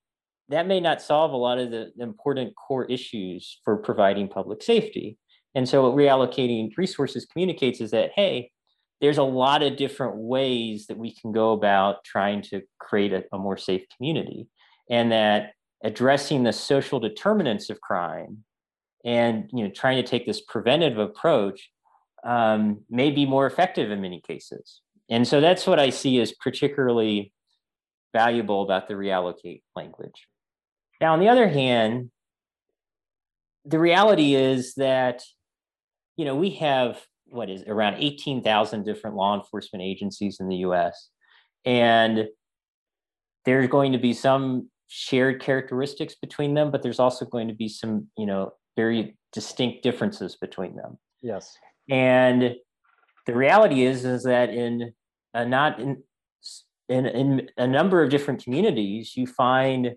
that 0.51 0.67
may 0.67 0.79
not 0.79 1.01
solve 1.01 1.33
a 1.33 1.37
lot 1.37 1.59
of 1.59 1.71
the 1.71 1.91
important 1.99 2.53
core 2.55 2.85
issues 2.85 3.61
for 3.65 3.79
providing 3.79 4.29
public 4.29 4.63
safety 4.63 5.17
And 5.55 5.69
so 5.69 5.83
what 5.83 5.97
reallocating 5.97 6.77
resources 6.77 7.27
communicates 7.27 7.81
is 7.81 7.91
that, 7.93 8.11
hey, 8.15 8.51
there's 9.01 9.19
a 9.19 9.23
lot 9.23 9.63
of 9.63 9.77
different 9.77 10.17
ways 10.17 10.87
that 10.87 10.97
we 10.97 11.15
can 11.15 11.33
go 11.33 11.53
about 11.53 12.05
trying 12.05 12.43
to 12.43 12.63
create 12.79 13.13
a, 13.13 13.25
a 13.33 13.39
more 13.39 13.57
safe 13.57 13.85
community. 13.97 14.49
And 14.91 15.13
that 15.13 15.53
addressing 15.83 16.43
the 16.43 16.53
social 16.53 16.99
determinants 16.99 17.71
of 17.71 17.81
crime 17.81 18.45
and 19.05 19.51
you 19.53 19.63
know 19.63 19.71
trying 19.71 20.03
to 20.03 20.09
take 20.09 20.27
this 20.27 20.41
preventative 20.41 20.99
approach 20.99 21.71
um, 22.25 22.81
may 22.89 23.11
be 23.11 23.27
more 23.27 23.47
effective 23.47 23.91
in 23.91 24.01
many 24.01 24.21
cases. 24.21 24.81
And 25.11 25.29
so 25.29 25.43
that's 25.43 25.67
what 25.67 25.79
I 25.79 25.91
see 25.91 26.21
as 26.21 26.33
particularly 26.33 27.33
valuable 28.15 28.63
about 28.63 28.89
the 28.89 28.95
reallocate 28.95 29.61
language. 29.77 30.27
Now, 31.01 31.13
on 31.13 31.21
the 31.21 31.29
other 31.29 31.49
hand, 31.49 32.11
the 33.67 33.79
reality 33.79 34.35
is 34.35 34.75
that 34.77 35.23
you 36.17 36.25
know 36.25 36.35
we 36.37 36.51
have 36.51 37.01
what 37.27 37.51
is 37.51 37.63
around 37.67 37.97
18,000 37.99 38.85
different 38.85 39.17
law 39.17 39.35
enforcement 39.35 39.83
agencies 39.83 40.39
in 40.41 40.49
the 40.49 40.57
US 40.57 41.09
and 41.65 42.29
there's 43.45 43.69
going 43.69 43.93
to 43.93 43.99
be 43.99 44.13
some 44.13 44.71
shared 44.89 45.41
characteristics 45.41 46.15
between 46.15 46.55
them 46.55 46.71
but 46.71 46.83
there's 46.83 47.01
also 47.01 47.25
going 47.25 47.49
to 47.49 47.55
be 47.55 47.69
some 47.69 48.07
you 48.17 48.27
know 48.27 48.53
very 48.77 49.17
distinct 49.33 49.83
differences 49.83 50.37
between 50.37 50.77
them 50.77 50.99
Yes. 51.23 51.57
and 51.91 52.55
the 53.27 53.35
reality 53.35 53.83
is 53.85 54.05
is 54.05 54.25
that 54.25 54.51
in 54.51 54.93
uh, 55.33 55.45
not 55.45 55.81
in, 55.81 56.03
in 56.89 57.07
in 57.07 57.49
a 57.57 57.67
number 57.67 58.03
of 58.03 58.11
different 58.11 58.45
communities 58.45 59.17
you 59.17 59.27
find 59.27 59.95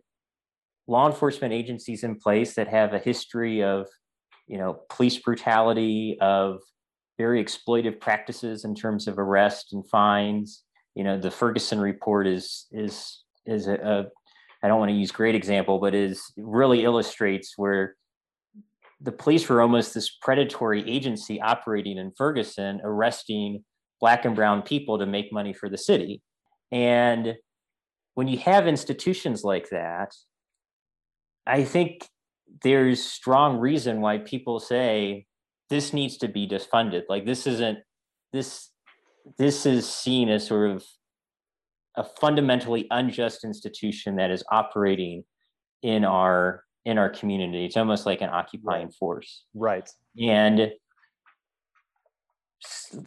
law 0.88 1.06
enforcement 1.06 1.54
agencies 1.54 2.04
in 2.04 2.16
place 2.16 2.56
that 2.56 2.70
have 2.70 2.94
a 2.94 3.00
history 3.00 3.62
of 3.62 3.88
you 4.48 4.58
know 4.58 4.80
police 4.90 5.18
brutality 5.18 6.18
of 6.22 6.60
very 7.18 7.44
exploitive 7.44 8.00
practices 8.00 8.64
in 8.64 8.76
terms 8.76 9.08
of 9.08 9.18
arrest 9.18 9.74
and 9.74 9.88
fines. 9.88 10.64
You 10.96 11.04
know 11.04 11.20
the 11.20 11.32
ferguson 11.32 11.80
report 11.80 12.28
is 12.28 12.66
is 12.72 13.24
is 13.46 13.68
a, 13.68 13.76
a 13.76 14.06
i 14.64 14.68
don't 14.68 14.80
want 14.80 14.90
to 14.90 14.96
use 14.98 15.12
great 15.12 15.36
example 15.36 15.80
but 15.80 15.94
is 15.94 16.34
really 16.38 16.84
illustrates 16.84 17.54
where 17.56 17.96
the 19.00 19.12
police 19.12 19.48
were 19.48 19.62
almost 19.62 19.94
this 19.94 20.10
predatory 20.22 20.90
agency 20.90 21.40
operating 21.40 22.00
in 22.00 22.12
ferguson 22.18 22.82
arresting 22.84 23.64
black 24.00 24.26
and 24.26 24.36
brown 24.36 24.64
people 24.64 25.00
to 25.00 25.06
make 25.06 25.32
money 25.32 25.54
for 25.54 25.70
the 25.70 25.78
city. 25.78 26.22
And 26.72 27.36
when 28.14 28.28
you 28.28 28.38
have 28.40 28.68
institutions 28.68 29.44
like 29.44 29.70
that 29.70 30.14
I 31.46 31.64
think 31.64 32.08
there's 32.64 33.04
strong 33.04 33.58
reason 33.58 34.02
why 34.02 34.20
people 34.20 34.60
say 34.60 35.26
this 35.70 35.94
needs 35.94 36.18
to 36.18 36.28
be 36.28 36.48
defunded. 36.48 37.04
Like 37.10 37.26
this 37.26 37.46
isn't 37.48 37.80
this 38.34 38.70
this 39.38 39.66
is 39.66 39.90
seen 39.90 40.30
as 40.30 40.48
sort 40.48 40.72
of 40.72 40.86
a 41.96 42.04
fundamentally 42.04 42.88
unjust 42.92 43.44
institution 43.44 44.16
that 44.16 44.32
is 44.32 44.44
operating 44.52 45.24
in 45.82 46.06
our 46.06 46.64
in 46.86 46.98
our 46.98 47.10
community. 47.10 47.66
It's 47.66 47.76
almost 47.76 48.06
like 48.06 48.22
an 48.22 48.30
occupying 48.30 48.92
force. 48.92 49.44
Right. 49.54 49.90
And 50.22 50.72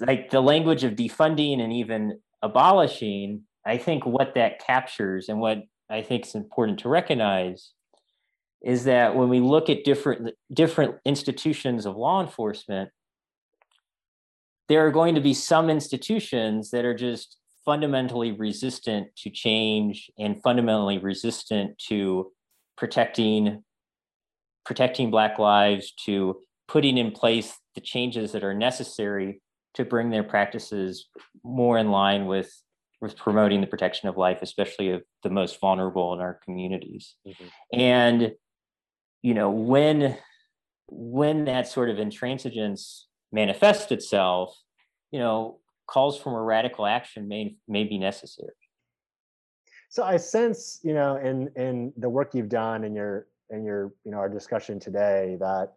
like 0.00 0.30
the 0.30 0.40
language 0.40 0.84
of 0.84 0.94
defunding 0.94 1.60
and 1.60 1.72
even 1.72 2.20
abolishing, 2.42 3.42
I 3.66 3.78
think 3.78 4.04
what 4.04 4.34
that 4.34 4.64
captures 4.64 5.28
and 5.28 5.40
what 5.40 5.62
I 5.88 6.02
think 6.02 6.26
is 6.26 6.34
important 6.34 6.78
to 6.80 6.88
recognize 6.88 7.72
is 8.62 8.84
that 8.84 9.16
when 9.16 9.28
we 9.28 9.40
look 9.40 9.70
at 9.70 9.84
different 9.84 10.34
different 10.52 10.96
institutions 11.04 11.86
of 11.86 11.96
law 11.96 12.20
enforcement 12.20 12.90
there 14.68 14.86
are 14.86 14.92
going 14.92 15.16
to 15.16 15.20
be 15.20 15.34
some 15.34 15.68
institutions 15.68 16.70
that 16.70 16.84
are 16.84 16.94
just 16.94 17.38
fundamentally 17.64 18.30
resistant 18.30 19.08
to 19.16 19.28
change 19.28 20.10
and 20.18 20.40
fundamentally 20.42 20.98
resistant 20.98 21.76
to 21.78 22.30
protecting 22.76 23.62
protecting 24.64 25.10
black 25.10 25.38
lives 25.38 25.92
to 26.04 26.36
putting 26.68 26.98
in 26.98 27.10
place 27.10 27.58
the 27.74 27.80
changes 27.80 28.32
that 28.32 28.44
are 28.44 28.54
necessary 28.54 29.42
to 29.74 29.84
bring 29.84 30.10
their 30.10 30.22
practices 30.22 31.08
more 31.42 31.78
in 31.78 31.90
line 31.90 32.26
with 32.26 32.50
with 33.00 33.16
promoting 33.16 33.60
the 33.60 33.66
protection 33.66 34.08
of 34.08 34.16
life 34.16 34.38
especially 34.40 34.90
of 34.90 35.02
the 35.22 35.30
most 35.30 35.60
vulnerable 35.60 36.14
in 36.14 36.20
our 36.20 36.38
communities 36.44 37.16
mm-hmm. 37.26 37.46
and 37.72 38.32
you 39.22 39.34
know 39.34 39.50
when 39.50 40.16
when 40.88 41.44
that 41.44 41.68
sort 41.68 41.90
of 41.90 41.96
intransigence 41.96 43.02
manifests 43.32 43.92
itself 43.92 44.56
you 45.12 45.18
know 45.18 45.58
calls 45.86 46.18
for 46.18 46.44
radical 46.44 46.86
action 46.86 47.26
may 47.28 47.56
may 47.68 47.84
be 47.84 47.98
necessary. 47.98 48.52
So 49.88 50.04
i 50.04 50.16
sense 50.16 50.80
you 50.82 50.94
know 50.94 51.16
in 51.16 51.50
in 51.56 51.92
the 51.96 52.08
work 52.08 52.34
you've 52.34 52.48
done 52.48 52.84
in 52.84 52.94
your 52.94 53.26
in 53.50 53.64
your 53.64 53.92
you 54.04 54.12
know 54.12 54.18
our 54.18 54.28
discussion 54.28 54.78
today 54.78 55.36
that 55.40 55.72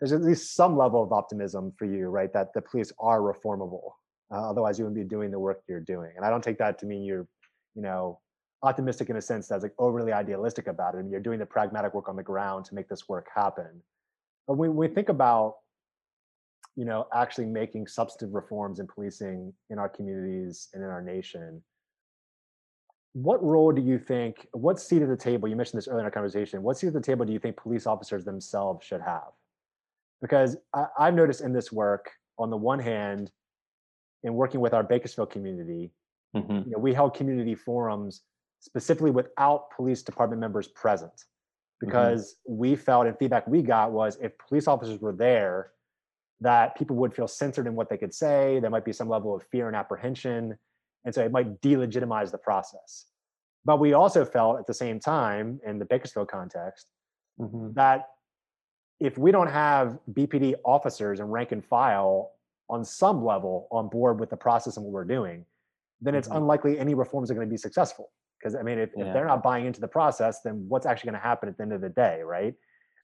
there's 0.00 0.12
at 0.12 0.22
least 0.22 0.54
some 0.54 0.76
level 0.76 1.02
of 1.02 1.12
optimism 1.12 1.72
for 1.78 1.86
you 1.86 2.08
right 2.08 2.32
that 2.32 2.52
the 2.52 2.60
police 2.60 2.92
are 2.98 3.20
reformable 3.20 3.92
uh, 4.32 4.50
otherwise 4.50 4.78
you 4.78 4.84
wouldn't 4.84 5.00
be 5.00 5.08
doing 5.08 5.30
the 5.30 5.38
work 5.38 5.62
you're 5.68 5.80
doing. 5.80 6.10
And 6.16 6.24
i 6.26 6.30
don't 6.30 6.42
take 6.42 6.58
that 6.58 6.78
to 6.80 6.86
mean 6.86 7.04
you're 7.04 7.28
you 7.76 7.82
know 7.82 8.18
optimistic 8.66 9.10
in 9.10 9.16
a 9.16 9.22
sense 9.22 9.48
that's 9.48 9.62
like 9.62 9.74
overly 9.78 10.12
idealistic 10.12 10.66
about 10.66 10.94
it 10.94 10.98
and 10.98 11.10
you're 11.10 11.20
doing 11.20 11.38
the 11.38 11.46
pragmatic 11.46 11.94
work 11.94 12.08
on 12.08 12.16
the 12.16 12.22
ground 12.22 12.64
to 12.64 12.74
make 12.74 12.88
this 12.88 13.08
work 13.08 13.28
happen 13.34 13.80
but 14.46 14.54
when 14.54 14.74
we 14.74 14.88
think 14.88 15.08
about 15.08 15.56
you 16.74 16.84
know 16.84 17.06
actually 17.14 17.46
making 17.46 17.86
substantive 17.86 18.34
reforms 18.34 18.80
in 18.80 18.86
policing 18.86 19.52
in 19.70 19.78
our 19.78 19.88
communities 19.88 20.68
and 20.74 20.82
in 20.82 20.90
our 20.90 21.02
nation 21.02 21.62
what 23.12 23.42
role 23.42 23.72
do 23.72 23.80
you 23.80 23.98
think 23.98 24.46
what 24.52 24.78
seat 24.78 25.00
at 25.00 25.08
the 25.08 25.16
table 25.16 25.48
you 25.48 25.56
mentioned 25.56 25.78
this 25.78 25.88
earlier 25.88 26.00
in 26.00 26.04
our 26.04 26.10
conversation 26.10 26.62
what 26.62 26.76
seat 26.76 26.88
at 26.88 26.92
the 26.92 27.00
table 27.00 27.24
do 27.24 27.32
you 27.32 27.38
think 27.38 27.56
police 27.56 27.86
officers 27.86 28.24
themselves 28.24 28.84
should 28.84 29.00
have 29.00 29.30
because 30.20 30.56
I, 30.74 30.86
i've 30.98 31.14
noticed 31.14 31.40
in 31.40 31.52
this 31.52 31.72
work 31.72 32.10
on 32.38 32.50
the 32.50 32.56
one 32.56 32.78
hand 32.78 33.30
in 34.22 34.34
working 34.34 34.60
with 34.60 34.74
our 34.74 34.82
bakersfield 34.82 35.30
community 35.30 35.92
mm-hmm. 36.34 36.68
you 36.68 36.72
know, 36.72 36.78
we 36.78 36.92
held 36.92 37.14
community 37.14 37.54
forums 37.54 38.22
specifically 38.60 39.10
without 39.10 39.70
police 39.70 40.02
department 40.02 40.40
members 40.40 40.68
present 40.68 41.12
mm-hmm. 41.12 41.86
because 41.86 42.36
mm-hmm. 42.48 42.58
we 42.58 42.76
felt 42.76 43.06
and 43.06 43.18
feedback 43.18 43.46
we 43.46 43.62
got 43.62 43.92
was 43.92 44.18
if 44.20 44.36
police 44.38 44.66
officers 44.66 45.00
were 45.00 45.12
there 45.12 45.72
that 46.40 46.76
people 46.76 46.96
would 46.96 47.14
feel 47.14 47.28
censored 47.28 47.66
in 47.66 47.74
what 47.74 47.88
they 47.88 47.96
could 47.96 48.12
say 48.12 48.58
there 48.60 48.70
might 48.70 48.84
be 48.84 48.92
some 48.92 49.08
level 49.08 49.34
of 49.34 49.42
fear 49.50 49.68
and 49.68 49.76
apprehension 49.76 50.56
and 51.04 51.14
so 51.14 51.24
it 51.24 51.32
might 51.32 51.60
delegitimize 51.60 52.30
the 52.30 52.38
process 52.38 53.06
but 53.64 53.80
we 53.80 53.94
also 53.94 54.24
felt 54.24 54.58
at 54.58 54.66
the 54.66 54.74
same 54.74 55.00
time 55.00 55.60
in 55.66 55.78
the 55.78 55.84
bakersfield 55.84 56.28
context 56.28 56.90
mm-hmm. 57.40 57.72
that 57.72 58.08
if 59.00 59.16
we 59.18 59.30
don't 59.30 59.50
have 59.50 59.98
bpd 60.12 60.54
officers 60.64 61.20
and 61.20 61.32
rank 61.32 61.52
and 61.52 61.64
file 61.64 62.32
on 62.68 62.84
some 62.84 63.24
level 63.24 63.68
on 63.70 63.88
board 63.88 64.18
with 64.18 64.28
the 64.28 64.36
process 64.36 64.76
and 64.76 64.84
what 64.84 64.92
we're 64.92 65.04
doing 65.04 65.44
then 66.00 66.14
it's 66.14 66.28
mm-hmm. 66.28 66.38
unlikely 66.38 66.78
any 66.78 66.94
reforms 66.94 67.30
are 67.30 67.34
going 67.34 67.46
to 67.46 67.50
be 67.50 67.56
successful 67.56 68.10
because 68.46 68.58
I 68.58 68.62
mean, 68.62 68.78
if, 68.78 68.90
yeah. 68.96 69.06
if, 69.06 69.12
they're 69.12 69.26
not 69.26 69.42
buying 69.42 69.66
into 69.66 69.80
the 69.80 69.88
process, 69.88 70.40
then 70.42 70.66
what's 70.68 70.86
actually 70.86 71.10
going 71.10 71.20
to 71.20 71.26
happen 71.26 71.48
at 71.48 71.56
the 71.56 71.64
end 71.64 71.72
of 71.72 71.80
the 71.80 71.88
day, 71.88 72.20
right? 72.22 72.54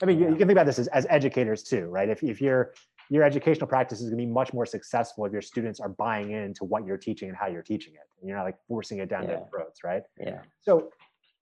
I 0.01 0.07
mean, 0.07 0.19
yeah. 0.19 0.27
you, 0.27 0.33
you, 0.33 0.39
can 0.39 0.47
think 0.47 0.57
about 0.57 0.67
this 0.67 0.79
as, 0.79 0.87
as 0.89 1.05
educators 1.11 1.65
too, 1.65 1.87
right? 1.87 2.09
If, 2.09 2.23
if 2.23 2.41
your 2.41 2.75
your 3.11 3.25
educational 3.25 3.67
practice 3.67 4.01
is 4.01 4.09
going 4.09 4.19
to 4.19 4.25
be 4.25 4.33
much 4.33 4.55
more 4.55 4.65
successful 4.65 5.27
if 5.27 5.33
your 5.33 5.43
students 5.43 5.81
are 5.81 5.89
buying 5.89 6.31
into 6.31 6.65
what 6.65 6.87
you're 6.87 6.97
teaching 6.97 7.29
and 7.29 7.37
how 7.37 7.49
you're 7.49 7.63
teaching 7.63 7.93
it, 7.95 8.01
and 8.21 8.29
you're 8.29 8.39
not 8.39 8.45
like 8.45 8.57
forcing 8.69 8.99
it 8.99 9.09
down 9.09 9.23
yeah. 9.25 9.29
their 9.31 9.43
throats, 9.51 9.83
right? 9.85 10.03
Yeah. 10.19 10.43
So, 10.61 10.91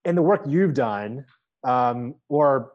in 0.06 0.14
the 0.14 0.22
work 0.22 0.42
you've 0.46 0.74
done, 0.74 1.26
um, 1.62 2.14
or 2.30 2.72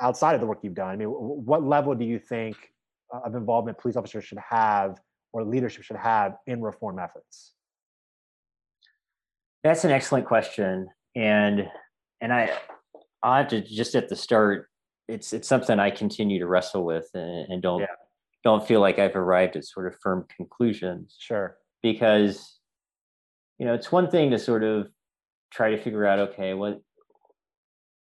outside 0.00 0.34
of 0.34 0.40
the 0.40 0.46
work 0.48 0.58
you've 0.62 0.74
done, 0.74 0.88
I 0.88 0.96
mean, 0.96 1.08
what 1.08 1.62
level 1.62 1.94
do 1.94 2.04
you 2.04 2.18
think 2.18 2.56
uh, 3.14 3.20
of 3.24 3.36
involvement 3.36 3.78
police 3.78 3.96
officers 3.96 4.24
should 4.24 4.38
have, 4.38 4.98
or 5.32 5.44
leadership 5.44 5.84
should 5.84 5.96
have 5.96 6.36
in 6.48 6.60
reform 6.60 6.98
efforts? 6.98 7.52
That's 9.62 9.84
an 9.84 9.90
excellent 9.90 10.26
question, 10.26 10.88
and 11.14 11.68
and 12.20 12.32
I 12.32 12.50
I 13.22 13.38
have 13.38 13.48
to 13.48 13.60
just 13.60 13.94
at 13.94 14.08
the 14.08 14.16
start. 14.16 14.68
It's 15.08 15.32
it's 15.32 15.48
something 15.48 15.78
I 15.78 15.90
continue 15.90 16.38
to 16.38 16.46
wrestle 16.46 16.84
with, 16.84 17.08
and, 17.14 17.52
and 17.52 17.62
don't 17.62 17.80
yeah. 17.80 17.86
don't 18.44 18.66
feel 18.66 18.80
like 18.80 18.98
I've 18.98 19.16
arrived 19.16 19.56
at 19.56 19.64
sort 19.64 19.86
of 19.86 19.98
firm 20.00 20.26
conclusions. 20.34 21.16
Sure, 21.18 21.56
because 21.82 22.58
you 23.58 23.66
know 23.66 23.74
it's 23.74 23.92
one 23.92 24.10
thing 24.10 24.30
to 24.30 24.38
sort 24.38 24.64
of 24.64 24.88
try 25.52 25.70
to 25.70 25.82
figure 25.82 26.06
out 26.06 26.18
okay 26.18 26.54
what 26.54 26.80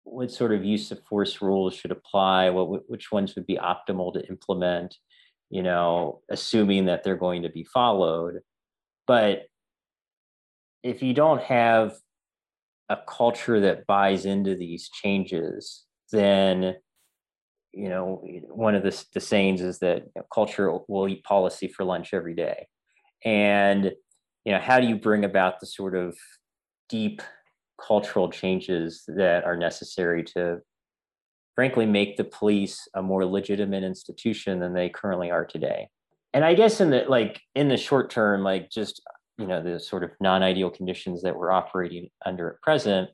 what 0.04 0.30
sort 0.30 0.52
of 0.52 0.64
use 0.64 0.90
of 0.90 1.02
force 1.04 1.42
rules 1.42 1.74
should 1.74 1.90
apply 1.90 2.50
what 2.50 2.88
which 2.88 3.12
ones 3.12 3.34
would 3.34 3.46
be 3.46 3.56
optimal 3.56 4.12
to 4.12 4.26
implement 4.28 4.96
you 5.50 5.62
know 5.62 6.20
assuming 6.30 6.86
that 6.86 7.02
they're 7.02 7.16
going 7.16 7.42
to 7.42 7.48
be 7.48 7.64
followed 7.64 8.40
but 9.06 9.42
if 10.82 11.02
you 11.02 11.14
don't 11.14 11.42
have 11.42 11.94
a 12.88 12.98
culture 13.08 13.60
that 13.60 13.86
buys 13.86 14.24
into 14.24 14.54
these 14.54 14.88
changes, 14.88 15.84
then 16.12 16.76
you 17.72 17.88
know, 17.88 18.20
one 18.48 18.74
of 18.74 18.82
the, 18.82 19.04
the 19.14 19.20
sayings 19.20 19.60
is 19.60 19.78
that 19.78 19.98
you 19.98 20.10
know, 20.16 20.26
culture 20.34 20.72
will 20.88 21.08
eat 21.08 21.22
policy 21.22 21.68
for 21.68 21.84
lunch 21.84 22.12
every 22.12 22.34
day. 22.34 22.66
And, 23.24 23.92
you 24.44 24.52
know, 24.52 24.58
how 24.58 24.80
do 24.80 24.88
you 24.88 24.96
bring 24.96 25.24
about 25.24 25.60
the 25.60 25.66
sort 25.66 25.94
of 25.94 26.16
deep 26.88 27.22
cultural 27.80 28.28
changes 28.28 29.04
that 29.06 29.44
are 29.44 29.56
necessary 29.56 30.24
to 30.24 30.58
frankly 31.54 31.86
make 31.86 32.16
the 32.16 32.24
police 32.24 32.88
a 32.94 33.02
more 33.02 33.24
legitimate 33.24 33.84
institution 33.84 34.60
than 34.60 34.74
they 34.74 34.88
currently 34.88 35.30
are 35.30 35.44
today 35.44 35.88
and 36.32 36.44
i 36.44 36.54
guess 36.54 36.80
in 36.80 36.90
the 36.90 37.04
like 37.08 37.40
in 37.54 37.68
the 37.68 37.76
short 37.76 38.10
term 38.10 38.42
like 38.42 38.70
just 38.70 39.02
you 39.40 39.46
know 39.46 39.62
the 39.62 39.80
sort 39.80 40.04
of 40.04 40.10
non-ideal 40.20 40.70
conditions 40.70 41.22
that 41.22 41.36
we're 41.36 41.50
operating 41.50 42.08
under 42.24 42.50
at 42.50 42.62
present 42.62 43.08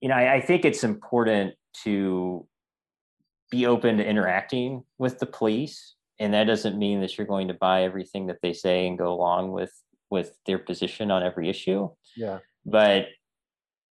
you 0.00 0.08
know 0.08 0.14
I, 0.14 0.34
I 0.34 0.40
think 0.40 0.64
it's 0.64 0.84
important 0.84 1.54
to 1.84 2.46
be 3.50 3.66
open 3.66 3.96
to 3.98 4.06
interacting 4.06 4.84
with 4.98 5.18
the 5.18 5.26
police. 5.26 5.96
And 6.18 6.34
that 6.34 6.44
doesn't 6.44 6.78
mean 6.78 7.00
that 7.00 7.16
you're 7.16 7.26
going 7.26 7.48
to 7.48 7.54
buy 7.54 7.82
everything 7.82 8.26
that 8.26 8.38
they 8.42 8.52
say 8.52 8.86
and 8.86 8.98
go 8.98 9.12
along 9.12 9.52
with 9.52 9.72
with 10.10 10.36
their 10.44 10.58
position 10.58 11.10
on 11.10 11.22
every 11.22 11.48
issue. 11.48 11.88
Yeah. 12.16 12.38
But 12.64 13.06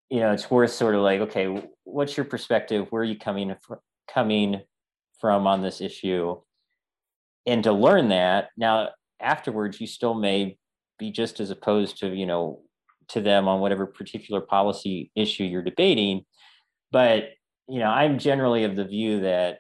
you 0.09 0.19
know 0.21 0.31
it's 0.31 0.49
worth 0.49 0.71
sort 0.71 0.95
of 0.95 1.01
like 1.01 1.21
okay 1.21 1.69
what's 1.83 2.15
your 2.17 2.25
perspective? 2.25 2.87
Where 2.89 3.01
are 3.01 3.05
you 3.05 3.17
coming 3.17 3.55
from 3.61 3.79
coming 4.11 4.61
from 5.19 5.47
on 5.47 5.61
this 5.61 5.81
issue? 5.81 6.39
And 7.45 7.63
to 7.63 7.73
learn 7.73 8.09
that 8.09 8.49
now 8.57 8.89
afterwards 9.19 9.81
you 9.81 9.87
still 9.87 10.13
may 10.13 10.57
be 10.99 11.11
just 11.11 11.39
as 11.39 11.49
opposed 11.49 11.97
to 11.99 12.13
you 12.13 12.25
know 12.25 12.61
to 13.09 13.21
them 13.21 13.47
on 13.47 13.59
whatever 13.59 13.87
particular 13.87 14.41
policy 14.41 15.11
issue 15.15 15.43
you're 15.43 15.63
debating. 15.63 16.25
But 16.91 17.29
you 17.69 17.79
know 17.79 17.87
i'm 17.87 18.17
generally 18.17 18.63
of 18.63 18.75
the 18.75 18.83
view 18.83 19.21
that 19.21 19.59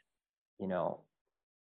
you 0.59 0.67
know 0.67 1.01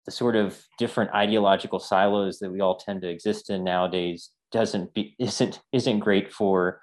the 0.07 0.11
sort 0.11 0.35
of 0.35 0.59
different 0.79 1.13
ideological 1.13 1.79
silos 1.79 2.39
that 2.39 2.51
we 2.51 2.61
all 2.61 2.79
tend 2.79 3.03
to 3.03 3.09
exist 3.09 3.51
in 3.51 3.63
nowadays 3.63 4.31
doesn't 4.51 4.93
be 4.95 5.15
isn't 5.21 5.61
isn't 5.73 6.01
great 6.01 6.33
for 6.33 6.81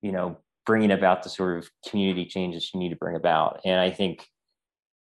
you 0.00 0.12
know 0.12 0.38
bringing 0.64 0.92
about 0.92 1.22
the 1.22 1.28
sort 1.28 1.58
of 1.58 1.68
community 1.88 2.24
changes 2.24 2.70
you 2.74 2.80
need 2.80 2.88
to 2.88 2.96
bring 2.96 3.16
about. 3.16 3.60
And 3.64 3.80
i 3.80 3.90
think 3.90 4.26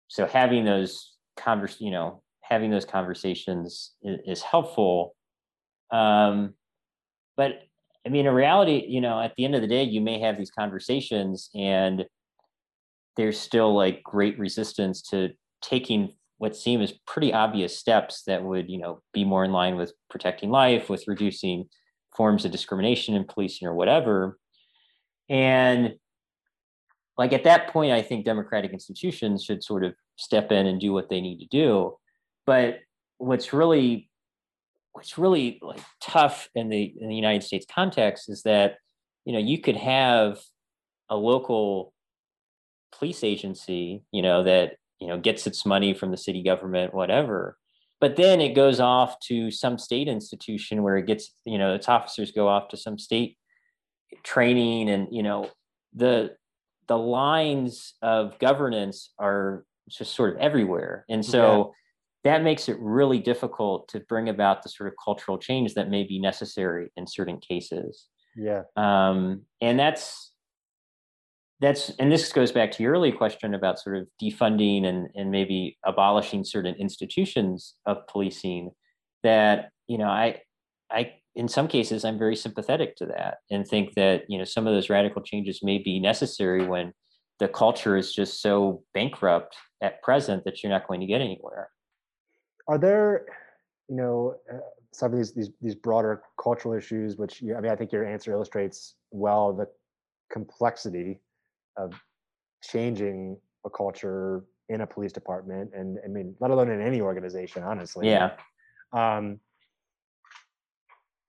so 0.08 0.26
having 0.26 0.66
those 0.66 1.14
convers 1.38 1.78
you 1.80 1.92
know 1.92 2.22
having 2.42 2.72
those 2.72 2.86
conversations 2.86 3.94
is, 4.04 4.20
is 4.26 4.42
helpful. 4.42 5.16
Um 5.92 6.56
but 7.38 7.62
i 8.06 8.10
mean 8.10 8.26
in 8.26 8.34
reality 8.34 8.86
you 8.88 9.02
know 9.02 9.20
at 9.20 9.34
the 9.36 9.46
end 9.46 9.56
of 9.56 9.62
the 9.62 9.68
day 9.68 9.84
you 9.84 10.02
may 10.02 10.20
have 10.20 10.38
these 10.38 10.52
conversations 10.52 11.50
and 11.56 12.06
there's 13.18 13.40
still 13.40 13.74
like 13.74 14.04
great 14.04 14.38
resistance 14.38 15.02
to 15.02 15.30
taking 15.62 16.14
what 16.38 16.56
seem 16.56 16.82
as 16.82 16.94
pretty 17.08 17.34
obvious 17.34 17.78
steps 17.78 18.24
that 18.28 18.44
would 18.44 18.70
you 18.70 18.78
know 18.78 19.02
be 19.14 19.24
more 19.24 19.46
in 19.46 19.52
line 19.52 19.76
with 19.76 19.94
protecting 20.10 20.50
life 20.50 20.90
with 20.90 21.08
reducing 21.08 21.66
forms 22.16 22.46
of 22.46 22.52
discrimination 22.52 23.16
in 23.16 23.26
policing 23.26 23.68
or 23.68 23.76
whatever. 23.76 24.38
And 25.30 25.96
like 27.18 27.34
at 27.34 27.46
that 27.46 27.70
point 27.70 27.92
i 27.94 28.02
think 28.02 28.26
democratic 28.26 28.72
institutions 28.72 29.44
should 29.44 29.64
sort 29.64 29.84
of 29.84 29.94
step 30.18 30.52
in 30.52 30.66
and 30.66 30.80
do 30.80 30.94
what 30.94 31.10
they 31.10 31.22
need 31.22 31.40
to 31.40 31.48
do. 31.48 31.96
But 32.46 32.80
what's 33.18 33.54
really 33.54 34.10
what's 34.96 35.18
really 35.18 35.60
like 35.62 35.82
tough 36.02 36.50
in 36.56 36.70
the 36.70 36.94
in 37.00 37.10
the 37.10 37.16
united 37.16 37.44
states 37.44 37.66
context 37.70 38.30
is 38.30 38.44
that 38.44 38.78
you 39.26 39.34
know 39.34 39.40
you 39.40 39.60
could 39.60 39.76
have 39.76 40.40
a 41.10 41.16
local 41.18 41.94
police 42.98 43.24
agency 43.24 44.04
you 44.12 44.22
know 44.22 44.44
that 44.44 44.78
you 45.00 45.08
know 45.08 45.20
gets 45.20 45.46
its 45.46 45.66
money 45.66 45.94
from 45.94 46.12
the 46.12 46.18
city 46.18 46.42
government 46.42 46.94
whatever 46.94 47.58
but 48.00 48.16
then 48.16 48.40
it 48.40 48.56
goes 48.56 48.80
off 48.80 49.20
to 49.20 49.52
some 49.52 49.78
state 49.78 50.08
institution 50.08 50.82
where 50.82 50.96
it 50.96 51.06
gets 51.06 51.34
you 51.44 51.58
know 51.58 51.74
its 51.74 51.90
officers 51.90 52.32
go 52.32 52.48
off 52.48 52.70
to 52.70 52.78
some 52.78 52.98
state 52.98 53.38
training 54.24 54.90
and 54.90 55.10
you 55.12 55.22
know 55.22 55.50
the 55.94 56.32
the 56.88 56.98
lines 56.98 57.96
of 58.02 58.40
governance 58.40 59.12
are 59.20 59.66
just 59.90 60.16
sort 60.16 60.36
of 60.36 60.42
everywhere 60.42 61.06
and 61.10 61.26
so. 61.26 61.74
That 62.26 62.44
makes 62.44 62.68
it 62.68 62.78
really 62.80 63.20
difficult 63.20 63.88
to 63.90 64.00
bring 64.02 64.30
about 64.30 64.64
the 64.64 64.70
sort 64.70 64.90
of 64.90 64.96
cultural 65.02 65.38
change 65.38 65.76
that 65.76 65.90
may 65.90 66.04
be 66.04 66.20
necessary 66.20 66.92
in 66.98 67.08
certain 67.08 67.38
cases. 67.38 68.08
Yeah. 68.36 68.64
Um 68.76 69.44
and 69.62 69.80
that's 69.80 70.34
that's 71.62 71.92
and 72.00 72.12
this 72.12 72.34
goes 72.34 72.52
back 72.52 72.72
to 72.72 72.84
your 72.84 72.94
earlier 72.94 73.16
question 73.16 73.54
about 73.54 73.80
sort 73.80 73.96
of 73.98 74.08
defunding 74.22 74.86
and 74.86 75.08
and 75.16 75.32
maybe 75.32 75.78
abolishing 75.86 76.44
certain 76.44 76.76
institutions 76.76 77.76
of 77.86 78.06
policing 78.08 78.72
that 79.24 79.70
you 79.88 79.98
know 79.98 80.10
i 80.10 80.38
i 80.92 81.14
in 81.36 81.48
some 81.48 81.68
cases 81.68 82.04
i'm 82.04 82.20
very 82.20 82.36
sympathetic 82.36 82.98
to 82.98 83.06
that 83.06 83.38
and 83.50 83.66
think 83.66 83.94
that 83.94 84.24
you 84.28 84.38
know 84.38 84.44
some 84.44 84.68
of 84.68 84.74
those 84.74 84.90
radical 84.90 85.22
changes 85.22 85.62
may 85.64 85.78
be 85.78 85.98
necessary 85.98 86.68
when 86.68 86.92
the 87.40 87.48
culture 87.48 87.96
is 87.96 88.14
just 88.14 88.42
so 88.42 88.84
bankrupt 88.94 89.56
at 89.82 90.02
present 90.02 90.44
that 90.44 90.62
you're 90.62 90.72
not 90.72 90.88
going 90.88 91.00
to 91.00 91.08
get 91.08 91.22
anywhere 91.22 91.70
are 92.68 92.78
there 92.78 93.26
you 93.90 93.96
know 93.96 94.36
uh, 94.52 94.58
some 94.92 95.12
of 95.12 95.18
these 95.18 95.34
these 95.34 95.50
these 95.62 95.76
broader 95.76 96.24
cultural 96.42 96.74
issues 96.74 97.18
which 97.18 97.42
you, 97.42 97.56
i 97.56 97.62
mean 97.62 97.72
i 97.72 97.76
think 97.76 97.92
your 97.92 98.06
answer 98.06 98.32
illustrates 98.32 98.96
well 99.12 99.54
the 99.54 99.68
complexity 100.32 101.20
of 101.78 101.94
changing 102.64 103.38
a 103.66 103.70
culture 103.70 104.44
in 104.70 104.82
a 104.82 104.88
police 104.88 105.12
department 105.12 105.70
and 105.74 106.00
i 106.04 106.08
mean 106.08 106.36
let 106.40 106.52
alone 106.52 106.70
in 106.70 106.82
any 106.82 107.02
organization 107.02 107.64
honestly. 107.64 108.10
Yeah. 108.10 108.32
Um, 108.94 109.40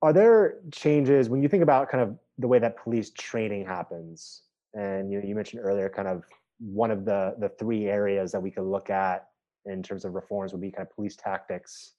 are 0.03 0.13
there 0.13 0.59
changes 0.73 1.29
when 1.29 1.43
you 1.43 1.49
think 1.49 1.63
about 1.63 1.91
kind 1.91 2.03
of 2.03 2.17
the 2.39 2.47
way 2.47 2.59
that 2.59 2.77
police 2.77 3.11
training 3.11 3.67
happens 3.67 4.43
and 4.75 5.11
you, 5.11 5.21
you 5.25 5.35
mentioned 5.35 5.63
earlier 5.65 5.89
kind 5.89 6.07
of 6.07 6.25
one 6.59 6.91
of 6.91 7.05
the 7.05 7.35
the 7.39 7.49
three 7.49 7.87
areas 7.87 8.31
that 8.33 8.41
we 8.41 8.51
could 8.51 8.65
look 8.65 8.89
at 8.89 9.29
in 9.67 9.83
terms 9.83 10.05
of 10.05 10.15
reforms 10.15 10.53
would 10.53 10.61
be 10.61 10.71
kind 10.71 10.87
of 10.87 10.95
police 10.95 11.17
tactics 11.17 11.93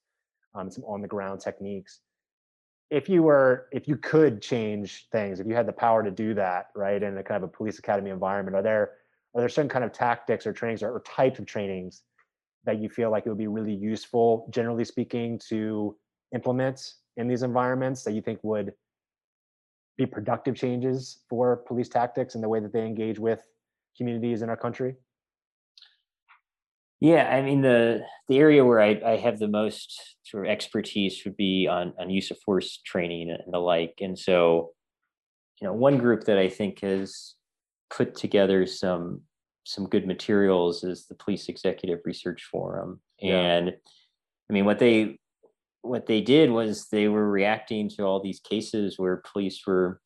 um, 0.56 0.70
some 0.72 0.84
on 0.86 1.02
the 1.02 1.08
ground 1.08 1.42
techniques. 1.42 2.00
If 2.90 3.10
you 3.10 3.24
were 3.24 3.68
if 3.72 3.88
you 3.88 3.98
could 3.98 4.42
change 4.42 5.08
things 5.12 5.40
if 5.40 5.48
you 5.48 5.54
had 5.54 5.68
the 5.68 5.74
power 5.74 6.04
to 6.04 6.12
do 6.12 6.34
that 6.36 6.68
right 6.74 7.02
in 7.02 7.18
a 7.18 7.24
kind 7.24 7.44
of 7.44 7.50
a 7.50 7.52
police 7.52 7.80
academy 7.80 8.12
environment 8.12 8.56
are 8.56 8.64
there 8.64 8.92
are 9.36 9.42
there 9.42 9.50
certain 9.50 9.70
kind 9.70 9.84
of 9.84 9.92
tactics 9.92 10.48
or 10.48 10.54
trainings 10.54 10.82
or, 10.82 10.92
or 10.94 11.02
types 11.02 11.38
of 11.38 11.46
trainings 11.46 12.04
that 12.64 12.80
you 12.80 12.88
feel 12.88 13.12
like 13.12 13.26
it 13.26 13.30
would 13.30 13.38
be 13.38 13.48
really 13.48 13.74
useful 13.74 14.48
generally 14.54 14.86
speaking 14.86 15.38
to 15.50 15.98
implement 16.34 16.94
in 17.18 17.28
these 17.28 17.44
environments 17.44 18.04
that 18.04 18.14
you 18.14 18.22
think 18.22 18.40
would 18.42 18.74
be 19.98 20.06
productive 20.06 20.56
changes 20.56 21.24
for 21.30 21.58
police 21.58 21.90
tactics 21.90 22.36
and 22.36 22.44
the 22.44 22.48
way 22.48 22.62
that 22.62 22.72
they 22.72 22.86
engage 22.86 23.20
with 23.20 23.46
communities 23.98 24.44
in 24.44 24.50
our 24.50 24.58
country 24.58 24.96
yeah, 27.00 27.30
I 27.30 27.42
mean 27.42 27.62
the 27.62 28.02
the 28.28 28.40
area 28.40 28.66
where 28.66 28.82
I, 28.82 29.00
I 29.06 29.18
have 29.18 29.38
the 29.38 29.48
most 29.48 30.18
sort 30.24 30.46
of 30.46 30.52
expertise 30.52 31.22
would 31.26 31.38
be 31.38 31.68
on 31.68 31.94
on 32.00 32.10
use 32.10 32.32
of 32.32 32.40
force 32.40 32.80
training 32.86 33.30
and 33.30 33.54
the 33.54 33.60
like. 33.60 34.00
And 34.02 34.18
so, 34.18 34.72
you 35.62 35.68
know, 35.68 35.74
one 35.74 35.98
group 35.98 36.24
that 36.24 36.40
I 36.40 36.50
think 36.50 36.82
has 36.82 37.36
put 37.90 38.16
together 38.16 38.66
some 38.66 39.22
some 39.64 39.88
good 39.88 40.08
materials 40.08 40.84
is 40.84 41.06
the 41.06 41.16
Police 41.16 41.50
Executive 41.50 42.00
Research 42.06 42.44
Forum. 42.52 43.02
Yeah. 43.20 43.36
And 43.36 43.70
I 44.50 44.54
mean 44.54 44.66
what 44.66 44.80
they 44.80 45.20
what 45.84 46.08
they 46.08 46.22
did 46.22 46.50
was 46.50 46.88
they 46.88 47.08
were 47.08 47.30
reacting 47.30 47.90
to 47.90 48.04
all 48.04 48.22
these 48.22 48.40
cases 48.40 48.98
where 48.98 49.22
police 49.32 49.62
were 49.68 50.02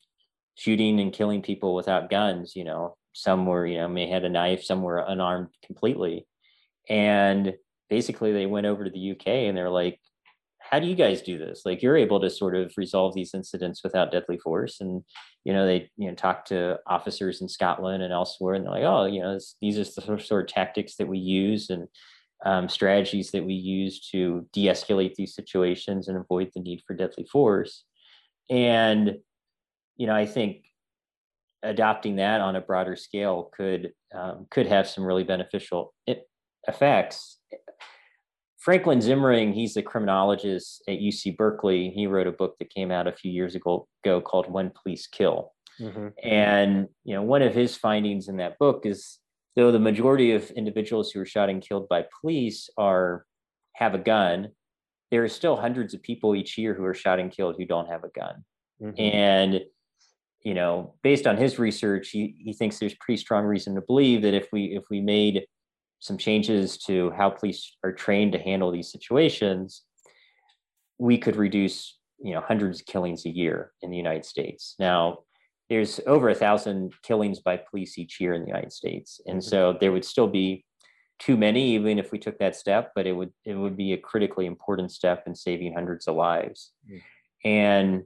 shooting 0.58 1.00
and 1.00 1.12
killing 1.12 1.40
people 1.40 1.74
without 1.74 2.10
guns, 2.10 2.54
you 2.54 2.64
know. 2.64 2.96
Some 3.14 3.46
were, 3.46 3.66
you 3.66 3.78
know, 3.78 3.88
may 3.88 4.08
had 4.08 4.24
a 4.24 4.28
knife, 4.28 4.62
some 4.62 4.82
were 4.82 4.98
unarmed 4.98 5.48
completely 5.66 6.26
and 6.88 7.54
basically 7.88 8.32
they 8.32 8.46
went 8.46 8.66
over 8.66 8.84
to 8.84 8.90
the 8.90 9.12
UK 9.12 9.26
and 9.26 9.56
they're 9.56 9.70
like, 9.70 10.00
how 10.58 10.78
do 10.78 10.86
you 10.86 10.94
guys 10.94 11.20
do 11.20 11.38
this? 11.38 11.62
Like 11.64 11.82
you're 11.82 11.96
able 11.96 12.20
to 12.20 12.30
sort 12.30 12.56
of 12.56 12.72
resolve 12.76 13.14
these 13.14 13.34
incidents 13.34 13.82
without 13.82 14.10
deadly 14.10 14.38
force. 14.38 14.80
And, 14.80 15.02
you 15.44 15.52
know, 15.52 15.66
they, 15.66 15.90
you 15.96 16.08
know, 16.08 16.14
talk 16.14 16.46
to 16.46 16.78
officers 16.86 17.42
in 17.42 17.48
Scotland 17.48 18.02
and 18.02 18.12
elsewhere 18.12 18.54
and 18.54 18.64
they're 18.64 18.72
like, 18.72 18.84
oh, 18.84 19.04
you 19.04 19.20
know, 19.20 19.34
this, 19.34 19.56
these 19.60 19.76
are 19.76 19.84
the 19.84 20.18
sort 20.20 20.44
of 20.44 20.46
tactics 20.46 20.96
that 20.96 21.08
we 21.08 21.18
use 21.18 21.68
and 21.68 21.88
um, 22.44 22.68
strategies 22.68 23.30
that 23.32 23.44
we 23.44 23.54
use 23.54 24.08
to 24.10 24.46
de-escalate 24.52 25.14
these 25.14 25.34
situations 25.34 26.08
and 26.08 26.16
avoid 26.16 26.50
the 26.54 26.62
need 26.62 26.82
for 26.86 26.94
deadly 26.94 27.26
force. 27.30 27.84
And, 28.48 29.18
you 29.96 30.06
know, 30.06 30.14
I 30.14 30.26
think 30.26 30.64
adopting 31.62 32.16
that 32.16 32.40
on 32.40 32.56
a 32.56 32.60
broader 32.60 32.96
scale 32.96 33.50
could 33.54 33.92
um, 34.14 34.46
could 34.50 34.66
have 34.66 34.88
some 34.88 35.04
really 35.04 35.24
beneficial 35.24 35.94
effects. 36.68 37.38
Franklin 38.58 39.00
Zimring, 39.00 39.52
he's 39.52 39.76
a 39.76 39.82
criminologist 39.82 40.84
at 40.86 41.00
UC 41.00 41.36
Berkeley. 41.36 41.90
He 41.90 42.06
wrote 42.06 42.28
a 42.28 42.32
book 42.32 42.54
that 42.58 42.70
came 42.70 42.92
out 42.92 43.08
a 43.08 43.12
few 43.12 43.32
years 43.32 43.56
ago, 43.56 43.88
ago 44.04 44.20
called 44.20 44.50
When 44.50 44.70
Police 44.70 45.08
Kill. 45.08 45.52
Mm-hmm. 45.80 46.08
And 46.22 46.88
you 47.02 47.14
know, 47.14 47.22
one 47.22 47.42
of 47.42 47.54
his 47.54 47.76
findings 47.76 48.28
in 48.28 48.36
that 48.36 48.58
book 48.58 48.86
is 48.86 49.18
though 49.56 49.72
the 49.72 49.80
majority 49.80 50.32
of 50.32 50.50
individuals 50.50 51.10
who 51.10 51.20
are 51.20 51.26
shot 51.26 51.48
and 51.48 51.60
killed 51.60 51.88
by 51.88 52.04
police 52.20 52.70
are 52.76 53.26
have 53.74 53.94
a 53.94 53.98
gun, 53.98 54.50
there 55.10 55.24
are 55.24 55.28
still 55.28 55.56
hundreds 55.56 55.92
of 55.92 56.02
people 56.02 56.36
each 56.36 56.56
year 56.56 56.74
who 56.74 56.84
are 56.84 56.94
shot 56.94 57.18
and 57.18 57.32
killed 57.32 57.56
who 57.58 57.66
don't 57.66 57.88
have 57.88 58.04
a 58.04 58.10
gun. 58.10 58.44
Mhm. 58.80 59.00
And 59.00 59.60
you 60.44 60.54
know, 60.54 60.94
based 61.02 61.26
on 61.26 61.36
his 61.36 61.58
research, 61.58 62.10
he, 62.10 62.34
he 62.38 62.52
thinks 62.52 62.78
there's 62.78 62.94
pretty 62.94 63.20
strong 63.20 63.44
reason 63.44 63.76
to 63.76 63.80
believe 63.80 64.22
that 64.22 64.34
if 64.34 64.48
we 64.52 64.76
if 64.76 64.84
we 64.90 65.00
made 65.00 65.46
some 66.02 66.18
changes 66.18 66.76
to 66.76 67.12
how 67.12 67.30
police 67.30 67.76
are 67.84 67.92
trained 67.92 68.32
to 68.32 68.38
handle 68.38 68.72
these 68.72 68.90
situations, 68.90 69.82
we 70.98 71.16
could 71.16 71.36
reduce 71.36 71.96
you 72.18 72.34
know 72.34 72.40
hundreds 72.40 72.80
of 72.80 72.86
killings 72.86 73.24
a 73.24 73.30
year 73.30 73.70
in 73.82 73.90
the 73.90 73.96
United 73.96 74.24
States. 74.24 74.74
Now, 74.80 75.18
there's 75.70 76.00
over 76.08 76.28
a 76.28 76.34
thousand 76.34 76.92
killings 77.04 77.38
by 77.38 77.56
police 77.56 77.98
each 77.98 78.20
year 78.20 78.34
in 78.34 78.42
the 78.42 78.48
United 78.48 78.72
States, 78.72 79.20
and 79.26 79.38
Mhm. 79.38 79.44
so 79.44 79.76
there 79.80 79.92
would 79.92 80.04
still 80.04 80.26
be 80.26 80.64
too 81.20 81.36
many 81.36 81.74
even 81.76 82.00
if 82.00 82.10
we 82.10 82.18
took 82.18 82.36
that 82.38 82.56
step, 82.56 82.90
but 82.96 83.06
it 83.06 83.12
would 83.12 83.32
it 83.44 83.54
would 83.54 83.76
be 83.76 83.92
a 83.92 83.96
critically 84.10 84.46
important 84.46 84.90
step 84.90 85.22
in 85.28 85.36
saving 85.36 85.72
hundreds 85.72 86.08
of 86.08 86.16
lives. 86.16 86.72
Mm. 86.90 87.00
And 87.44 88.02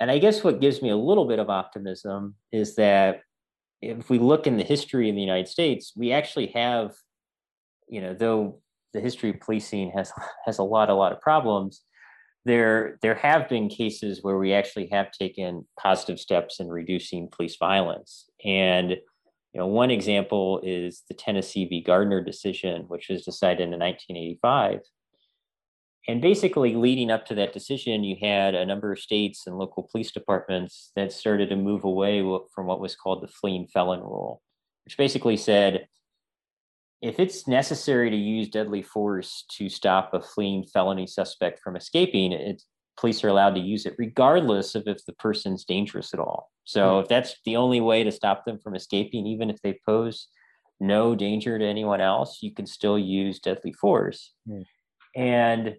and 0.00 0.10
I 0.10 0.16
guess 0.16 0.42
what 0.42 0.60
gives 0.62 0.80
me 0.80 0.88
a 0.88 0.96
little 0.96 1.26
bit 1.26 1.38
of 1.38 1.50
optimism 1.50 2.36
is 2.50 2.76
that 2.76 3.20
if 3.82 4.10
we 4.10 4.18
look 4.18 4.46
in 4.46 4.56
the 4.56 4.64
history 4.64 5.08
in 5.08 5.14
the 5.14 5.22
United 5.22 5.48
States, 5.48 5.92
we 5.96 6.12
actually 6.12 6.48
have, 6.48 6.94
you 7.88 8.00
know, 8.00 8.14
though 8.14 8.60
the 8.92 9.00
history 9.00 9.30
of 9.30 9.40
policing 9.40 9.92
has 9.96 10.12
has 10.46 10.58
a 10.58 10.62
lot, 10.62 10.90
a 10.90 10.94
lot 10.94 11.12
of 11.12 11.20
problems, 11.20 11.82
there 12.44 12.98
there 13.02 13.14
have 13.14 13.48
been 13.48 13.68
cases 13.68 14.20
where 14.22 14.38
we 14.38 14.52
actually 14.52 14.88
have 14.92 15.10
taken 15.12 15.66
positive 15.78 16.18
steps 16.18 16.60
in 16.60 16.68
reducing 16.68 17.28
police 17.28 17.56
violence. 17.56 18.28
And 18.44 18.90
you 18.90 19.58
know, 19.58 19.66
one 19.66 19.90
example 19.90 20.60
is 20.62 21.02
the 21.08 21.14
Tennessee 21.14 21.64
v. 21.64 21.82
Garner 21.82 22.22
decision, 22.22 22.82
which 22.82 23.08
was 23.08 23.24
decided 23.24 23.62
in 23.72 23.78
1985 23.78 24.80
and 26.08 26.20
basically 26.22 26.74
leading 26.74 27.10
up 27.10 27.26
to 27.26 27.34
that 27.34 27.52
decision 27.52 28.04
you 28.04 28.16
had 28.20 28.54
a 28.54 28.64
number 28.66 28.92
of 28.92 28.98
states 28.98 29.46
and 29.46 29.58
local 29.58 29.88
police 29.90 30.10
departments 30.10 30.92
that 30.96 31.12
started 31.12 31.48
to 31.50 31.56
move 31.56 31.84
away 31.84 32.20
from 32.54 32.66
what 32.66 32.80
was 32.80 32.96
called 32.96 33.22
the 33.22 33.28
fleeing 33.28 33.66
felon 33.66 34.00
rule 34.00 34.42
which 34.84 34.96
basically 34.96 35.36
said 35.36 35.86
if 37.02 37.18
it's 37.18 37.48
necessary 37.48 38.10
to 38.10 38.16
use 38.16 38.48
deadly 38.48 38.82
force 38.82 39.44
to 39.50 39.68
stop 39.68 40.12
a 40.12 40.20
fleeing 40.20 40.64
felony 40.66 41.06
suspect 41.06 41.60
from 41.60 41.76
escaping 41.76 42.32
it 42.32 42.62
police 42.98 43.22
are 43.24 43.28
allowed 43.28 43.54
to 43.54 43.60
use 43.60 43.86
it 43.86 43.94
regardless 43.98 44.74
of 44.74 44.82
if 44.86 45.04
the 45.06 45.12
person's 45.14 45.64
dangerous 45.64 46.12
at 46.14 46.20
all 46.20 46.50
so 46.64 46.96
Hmm. 46.96 47.02
if 47.02 47.08
that's 47.08 47.36
the 47.44 47.56
only 47.56 47.80
way 47.80 48.04
to 48.04 48.12
stop 48.12 48.44
them 48.44 48.58
from 48.58 48.74
escaping 48.74 49.26
even 49.26 49.50
if 49.50 49.60
they 49.62 49.78
pose 49.86 50.28
no 50.82 51.14
danger 51.14 51.58
to 51.58 51.64
anyone 51.64 52.00
else 52.00 52.38
you 52.42 52.52
can 52.54 52.66
still 52.66 52.98
use 52.98 53.38
deadly 53.38 53.72
force 53.72 54.32
Hmm. 54.46 54.62
and 55.14 55.76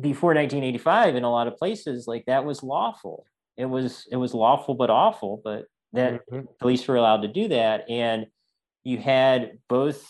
before 0.00 0.30
1985 0.34 1.16
in 1.16 1.24
a 1.24 1.30
lot 1.30 1.46
of 1.46 1.56
places 1.56 2.06
like 2.06 2.24
that 2.26 2.44
was 2.44 2.62
lawful. 2.62 3.26
It 3.56 3.66
was 3.66 4.06
it 4.10 4.16
was 4.16 4.34
lawful 4.34 4.74
but 4.74 4.90
awful 4.90 5.40
but 5.44 5.66
that 5.92 6.20
Mhm. 6.30 6.46
police 6.58 6.86
were 6.88 6.96
allowed 6.96 7.22
to 7.22 7.28
do 7.28 7.48
that. 7.48 7.88
And 7.90 8.26
you 8.84 8.98
had 8.98 9.58
both 9.68 10.04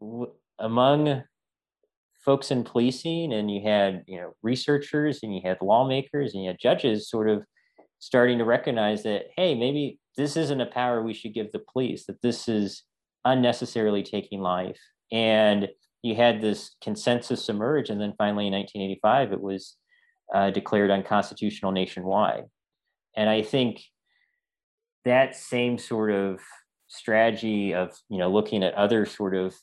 w- 0.00 0.32
among 0.58 1.22
folks 2.24 2.50
in 2.50 2.64
policing 2.64 3.32
and 3.32 3.50
you 3.50 3.62
had 3.62 4.04
you 4.06 4.18
know 4.20 4.32
researchers 4.42 5.22
and 5.22 5.34
you 5.34 5.40
had 5.44 5.58
lawmakers 5.62 6.34
and 6.34 6.42
you 6.42 6.48
had 6.48 6.58
judges 6.58 7.08
sort 7.08 7.28
of 7.28 7.44
starting 8.00 8.38
to 8.38 8.44
recognize 8.44 9.02
that 9.02 9.26
hey 9.36 9.54
maybe 9.54 9.98
this 10.16 10.36
isn't 10.36 10.60
a 10.60 10.66
power 10.66 11.02
we 11.02 11.14
should 11.14 11.32
give 11.34 11.50
the 11.52 11.62
police 11.72 12.06
that 12.06 12.20
this 12.22 12.48
is 12.48 12.82
unnecessarily 13.24 14.02
taking 14.02 14.40
life. 14.40 14.78
And 15.12 15.68
you 16.02 16.14
had 16.14 16.40
this 16.40 16.76
consensus 16.82 17.48
emerge 17.48 17.90
and 17.90 18.00
then 18.00 18.14
finally 18.18 18.46
in 18.46 18.52
1985 18.52 19.32
it 19.32 19.40
was 19.40 19.76
uh, 20.34 20.50
declared 20.50 20.90
unconstitutional 20.90 21.72
nationwide. 21.72 22.44
And 23.16 23.28
i 23.28 23.42
think 23.42 23.82
that 25.04 25.34
same 25.34 25.78
sort 25.78 26.10
of 26.10 26.40
strategy 26.88 27.74
of 27.74 27.96
you 28.08 28.18
know 28.18 28.30
looking 28.30 28.62
at 28.62 28.74
other 28.74 29.06
sort 29.06 29.34
of 29.34 29.54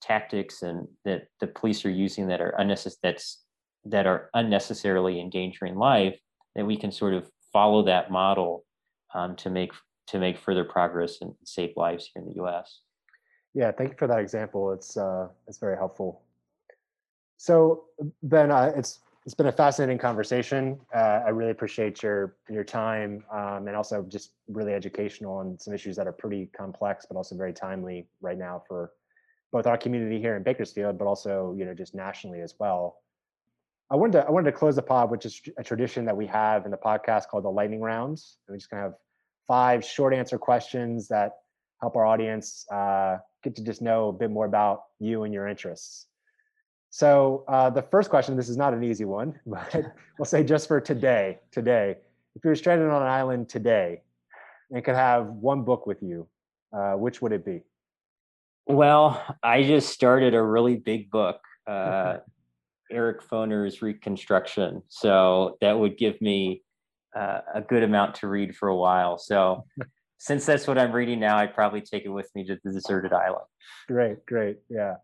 tactics 0.00 0.62
and 0.62 0.88
that 1.04 1.22
the 1.40 1.46
police 1.46 1.84
are 1.84 1.90
using 1.90 2.26
that 2.26 2.40
are 2.40 2.54
unnecessary 2.58 2.98
that's 3.02 3.42
that 3.84 4.06
are 4.06 4.30
unnecessarily 4.34 5.20
endangering 5.20 5.76
life 5.76 6.18
that 6.54 6.66
we 6.66 6.76
can 6.76 6.90
sort 6.90 7.14
of 7.14 7.28
follow 7.52 7.84
that 7.84 8.10
model 8.10 8.64
um, 9.14 9.36
to 9.36 9.48
make 9.48 9.72
to 10.08 10.18
make 10.18 10.38
further 10.38 10.64
progress 10.64 11.18
and 11.20 11.34
save 11.44 11.70
lives 11.76 12.10
here 12.12 12.22
in 12.22 12.32
the 12.32 12.42
us 12.42 12.80
Yeah, 13.54 13.70
thank 13.72 13.90
you 13.90 13.96
for 13.98 14.06
that 14.06 14.18
example. 14.18 14.72
It's 14.72 14.96
uh, 14.96 15.28
it's 15.46 15.58
very 15.58 15.76
helpful. 15.76 16.22
So 17.36 17.84
Ben, 18.22 18.50
uh, 18.50 18.72
it's 18.74 19.00
it's 19.26 19.34
been 19.34 19.46
a 19.46 19.52
fascinating 19.52 19.98
conversation. 19.98 20.80
Uh, 20.94 21.20
I 21.26 21.28
really 21.28 21.50
appreciate 21.50 22.02
your 22.02 22.36
your 22.48 22.64
time 22.64 23.24
um, 23.32 23.68
and 23.68 23.76
also 23.76 24.02
just 24.08 24.32
really 24.48 24.72
educational 24.72 25.36
on 25.36 25.58
some 25.58 25.74
issues 25.74 25.96
that 25.96 26.06
are 26.06 26.12
pretty 26.12 26.46
complex, 26.56 27.06
but 27.06 27.16
also 27.16 27.36
very 27.36 27.52
timely 27.52 28.06
right 28.20 28.38
now 28.38 28.62
for 28.66 28.92
both 29.52 29.66
our 29.66 29.76
community 29.76 30.18
here 30.18 30.34
in 30.36 30.42
Bakersfield, 30.42 30.98
but 30.98 31.06
also 31.06 31.54
you 31.56 31.64
know 31.64 31.74
just 31.74 31.94
nationally 31.94 32.40
as 32.40 32.54
well. 32.58 32.98
I 33.90 33.96
wanted 33.96 34.12
to 34.12 34.26
I 34.26 34.30
wanted 34.30 34.50
to 34.50 34.56
close 34.56 34.76
the 34.76 34.82
pod 34.82 35.10
which 35.10 35.26
is 35.26 35.42
a 35.58 35.62
tradition 35.62 36.06
that 36.06 36.16
we 36.16 36.26
have 36.26 36.64
in 36.64 36.70
the 36.70 36.78
podcast 36.78 37.28
called 37.28 37.44
the 37.44 37.50
lightning 37.50 37.82
rounds. 37.82 38.38
And 38.48 38.54
we 38.54 38.58
just 38.58 38.70
gonna 38.70 38.82
have 38.82 38.94
five 39.46 39.84
short 39.84 40.14
answer 40.14 40.38
questions 40.38 41.08
that 41.08 41.41
help 41.82 41.96
our 41.96 42.06
audience 42.06 42.64
uh, 42.70 43.18
get 43.42 43.56
to 43.56 43.62
just 43.62 43.82
know 43.82 44.08
a 44.08 44.12
bit 44.12 44.30
more 44.30 44.46
about 44.46 44.84
you 45.00 45.24
and 45.24 45.34
your 45.34 45.48
interests. 45.48 46.06
So 46.90 47.44
uh, 47.48 47.70
the 47.70 47.82
first 47.82 48.08
question, 48.08 48.36
this 48.36 48.48
is 48.48 48.56
not 48.56 48.72
an 48.72 48.84
easy 48.84 49.04
one, 49.04 49.38
but 49.46 49.92
we'll 50.18 50.24
say 50.24 50.44
just 50.44 50.68
for 50.68 50.80
today, 50.80 51.40
today, 51.50 51.96
if 52.36 52.44
you 52.44 52.48
were 52.48 52.54
stranded 52.54 52.88
on 52.88 53.02
an 53.02 53.08
island 53.08 53.48
today 53.48 54.02
and 54.70 54.82
could 54.84 54.94
have 54.94 55.26
one 55.26 55.64
book 55.64 55.86
with 55.86 56.02
you, 56.02 56.28
uh, 56.72 56.92
which 56.92 57.20
would 57.20 57.32
it 57.32 57.44
be? 57.44 57.62
Well, 58.66 59.20
I 59.42 59.64
just 59.64 59.88
started 59.88 60.34
a 60.34 60.42
really 60.42 60.76
big 60.76 61.10
book, 61.10 61.40
uh, 61.66 62.18
Eric 62.92 63.22
Foner's 63.28 63.82
Reconstruction. 63.82 64.82
So 64.88 65.56
that 65.60 65.76
would 65.76 65.98
give 65.98 66.20
me 66.22 66.62
uh, 67.16 67.40
a 67.54 67.60
good 67.60 67.82
amount 67.82 68.14
to 68.16 68.28
read 68.28 68.54
for 68.54 68.68
a 68.68 68.76
while. 68.76 69.18
So 69.18 69.64
since 70.22 70.46
that's 70.46 70.68
what 70.68 70.78
I'm 70.78 70.92
reading 70.92 71.18
now, 71.18 71.36
I'd 71.36 71.52
probably 71.52 71.80
take 71.80 72.04
it 72.04 72.08
with 72.08 72.30
me 72.36 72.44
to 72.44 72.56
the 72.62 72.72
deserted 72.72 73.12
island. 73.12 73.44
Great, 73.88 74.24
great, 74.24 74.58
yeah. 74.70 74.94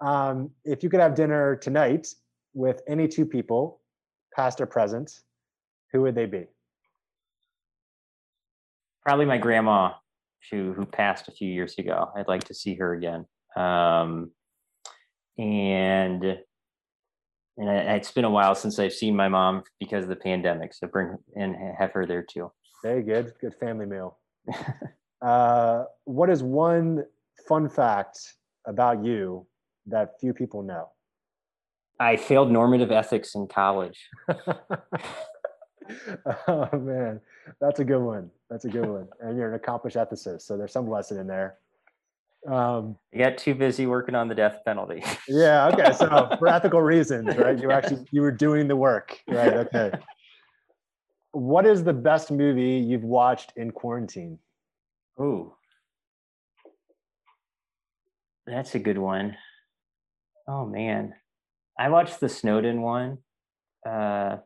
Um, 0.00 0.50
if 0.64 0.82
you 0.82 0.90
could 0.90 0.98
have 0.98 1.14
dinner 1.14 1.54
tonight 1.54 2.08
with 2.52 2.82
any 2.88 3.06
two 3.06 3.24
people, 3.24 3.80
past 4.34 4.60
or 4.60 4.66
present, 4.66 5.20
who 5.92 6.02
would 6.02 6.16
they 6.16 6.26
be? 6.26 6.46
Probably 9.04 9.24
my 9.24 9.38
grandma, 9.38 9.92
who 10.50 10.72
who 10.72 10.84
passed 10.84 11.28
a 11.28 11.30
few 11.30 11.48
years 11.48 11.78
ago. 11.78 12.10
I'd 12.16 12.26
like 12.26 12.42
to 12.44 12.54
see 12.54 12.74
her 12.74 12.92
again. 12.94 13.24
Um, 13.56 14.32
and 15.38 16.24
and 17.56 17.68
it's 17.68 18.10
been 18.10 18.24
a 18.24 18.30
while 18.30 18.56
since 18.56 18.80
I've 18.80 18.92
seen 18.92 19.14
my 19.14 19.28
mom 19.28 19.62
because 19.78 20.02
of 20.02 20.08
the 20.08 20.16
pandemic. 20.16 20.74
So 20.74 20.88
bring 20.88 21.16
and 21.36 21.54
have 21.78 21.92
her 21.92 22.04
there 22.04 22.24
too. 22.24 22.50
Very 22.82 23.04
good, 23.04 23.32
good 23.40 23.54
family 23.54 23.86
meal. 23.86 24.18
uh, 25.22 25.84
what 26.04 26.30
is 26.30 26.42
one 26.42 27.04
fun 27.48 27.68
fact 27.68 28.18
about 28.66 29.04
you 29.04 29.46
that 29.86 30.20
few 30.20 30.32
people 30.32 30.62
know? 30.62 30.88
I 31.98 32.16
failed 32.16 32.50
normative 32.50 32.90
ethics 32.90 33.34
in 33.34 33.46
college. 33.46 34.08
oh 36.48 36.68
man, 36.78 37.20
that's 37.60 37.80
a 37.80 37.84
good 37.84 38.02
one. 38.02 38.30
That's 38.50 38.64
a 38.64 38.68
good 38.68 38.86
one. 38.86 39.08
And 39.20 39.36
you're 39.36 39.48
an 39.48 39.54
accomplished 39.54 39.96
ethicist, 39.96 40.42
so 40.42 40.56
there's 40.56 40.72
some 40.72 40.88
lesson 40.88 41.18
in 41.18 41.26
there. 41.26 41.58
Um, 42.48 42.96
I 43.12 43.18
got 43.18 43.38
too 43.38 43.54
busy 43.54 43.86
working 43.86 44.14
on 44.14 44.28
the 44.28 44.34
death 44.34 44.60
penalty. 44.64 45.02
yeah. 45.28 45.68
Okay. 45.68 45.92
So 45.92 46.36
for 46.38 46.46
ethical 46.46 46.80
reasons, 46.80 47.36
right? 47.36 47.58
You 47.58 47.68
were 47.68 47.72
actually 47.72 48.06
you 48.12 48.20
were 48.20 48.30
doing 48.30 48.68
the 48.68 48.76
work, 48.76 49.20
right? 49.26 49.52
Okay. 49.54 49.92
What 51.36 51.66
is 51.66 51.84
the 51.84 51.92
best 51.92 52.30
movie 52.30 52.78
you've 52.78 53.04
watched 53.04 53.52
in 53.56 53.70
quarantine? 53.70 54.38
Ooh, 55.20 55.52
that's 58.46 58.74
a 58.74 58.78
good 58.78 58.96
one. 58.96 59.36
Oh 60.48 60.64
man, 60.64 61.12
I 61.78 61.90
watched 61.90 62.20
the 62.20 62.30
Snowden 62.30 62.80
one. 62.80 63.18
Uh, 63.86 64.38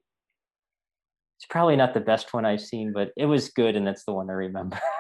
it's 1.39 1.47
probably 1.49 1.77
not 1.77 1.95
the 1.95 2.01
best 2.01 2.35
one 2.35 2.45
I've 2.45 2.61
seen, 2.61 2.93
but 2.93 3.13
it 3.17 3.27
was 3.27 3.51
good, 3.51 3.77
and 3.77 3.87
that's 3.87 4.03
the 4.05 4.13
one 4.13 4.29
I 4.29 4.33
remember. 4.33 4.81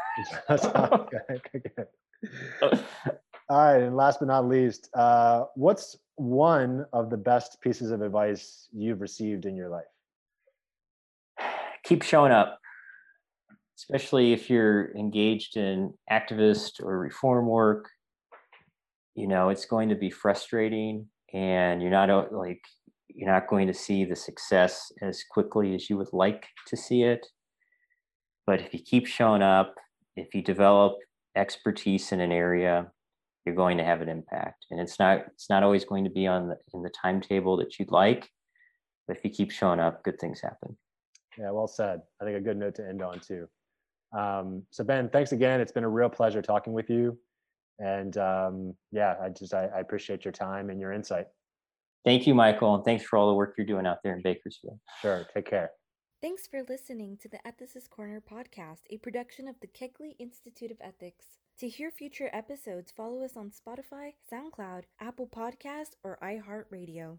Okay, 0.48 1.18
okay. 1.28 1.84
All 3.48 3.72
right, 3.72 3.82
and 3.82 3.96
last 3.96 4.20
but 4.20 4.28
not 4.28 4.46
least, 4.46 4.90
uh, 4.94 5.46
what's 5.56 5.96
one 6.14 6.86
of 6.92 7.10
the 7.10 7.16
best 7.16 7.60
pieces 7.60 7.90
of 7.90 8.00
advice 8.00 8.68
you've 8.72 9.00
received 9.00 9.44
in 9.44 9.56
your 9.56 9.70
life? 9.70 9.86
Keep 11.84 12.02
showing 12.02 12.32
up. 12.32 12.58
especially 13.80 14.32
if 14.32 14.50
you're 14.50 14.94
engaged 14.96 15.56
in 15.56 15.94
activist 16.10 16.82
or 16.82 16.98
reform 16.98 17.46
work. 17.46 17.88
You 19.14 19.26
know, 19.26 19.48
it's 19.48 19.64
going 19.64 19.88
to 19.88 19.94
be 19.94 20.10
frustrating 20.10 21.06
and 21.32 21.80
you're 21.82 21.90
not 21.90 22.32
like 22.32 22.60
you're 23.08 23.30
not 23.30 23.48
going 23.48 23.66
to 23.66 23.74
see 23.74 24.04
the 24.04 24.16
success 24.16 24.92
as 25.02 25.24
quickly 25.30 25.74
as 25.74 25.90
you 25.90 25.96
would 25.96 26.12
like 26.12 26.46
to 26.68 26.76
see 26.76 27.02
it. 27.02 27.26
But 28.46 28.60
if 28.60 28.72
you 28.72 28.80
keep 28.80 29.06
showing 29.06 29.42
up, 29.42 29.74
if 30.16 30.34
you 30.34 30.42
develop 30.42 30.96
expertise 31.36 32.12
in 32.12 32.20
an 32.20 32.32
area, 32.32 32.90
you're 33.44 33.54
going 33.54 33.78
to 33.78 33.84
have 33.84 34.00
an 34.00 34.08
impact. 34.08 34.66
And 34.70 34.80
it's 34.80 34.98
not 34.98 35.24
it's 35.34 35.48
not 35.50 35.62
always 35.62 35.84
going 35.84 36.04
to 36.04 36.10
be 36.10 36.26
on 36.26 36.48
the 36.48 36.56
in 36.74 36.82
the 36.82 36.90
timetable 37.02 37.56
that 37.58 37.78
you'd 37.78 37.90
like, 37.90 38.28
but 39.06 39.16
if 39.16 39.24
you 39.24 39.30
keep 39.30 39.50
showing 39.50 39.80
up, 39.80 40.04
good 40.04 40.18
things 40.20 40.40
happen. 40.40 40.76
Yeah, 41.38 41.50
well 41.50 41.68
said. 41.68 42.00
I 42.20 42.24
think 42.24 42.36
a 42.36 42.40
good 42.40 42.56
note 42.56 42.74
to 42.76 42.88
end 42.88 43.02
on 43.02 43.20
too. 43.20 43.48
Um, 44.16 44.64
so 44.70 44.82
Ben, 44.84 45.08
thanks 45.08 45.32
again. 45.32 45.60
It's 45.60 45.72
been 45.72 45.84
a 45.84 45.88
real 45.88 46.08
pleasure 46.08 46.42
talking 46.42 46.72
with 46.72 46.90
you. 46.90 47.18
And 47.78 48.16
um, 48.18 48.74
yeah, 48.92 49.14
I 49.22 49.28
just 49.30 49.54
I, 49.54 49.66
I 49.74 49.80
appreciate 49.80 50.24
your 50.24 50.32
time 50.32 50.70
and 50.70 50.80
your 50.80 50.92
insight. 50.92 51.26
Thank 52.04 52.26
you, 52.26 52.34
Michael, 52.34 52.74
and 52.74 52.84
thanks 52.84 53.04
for 53.04 53.18
all 53.18 53.28
the 53.28 53.34
work 53.34 53.54
you're 53.56 53.66
doing 53.66 53.86
out 53.86 53.98
there 54.02 54.14
in 54.14 54.22
Bakersfield. 54.22 54.78
Sure. 55.00 55.26
Take 55.34 55.48
care. 55.48 55.70
Thanks 56.22 56.46
for 56.46 56.62
listening 56.68 57.16
to 57.22 57.28
the 57.28 57.38
Ethicist 57.46 57.88
Corner 57.88 58.20
podcast, 58.20 58.80
a 58.90 58.98
production 58.98 59.48
of 59.48 59.56
the 59.60 59.66
Kegley 59.66 60.16
Institute 60.18 60.70
of 60.70 60.76
Ethics. 60.82 61.26
To 61.60 61.68
hear 61.68 61.90
future 61.90 62.30
episodes, 62.32 62.92
follow 62.94 63.22
us 63.22 63.36
on 63.36 63.50
Spotify, 63.50 64.12
SoundCloud, 64.30 64.84
Apple 65.00 65.26
Podcasts, 65.26 65.96
or 66.02 66.18
iHeartRadio. 66.22 67.18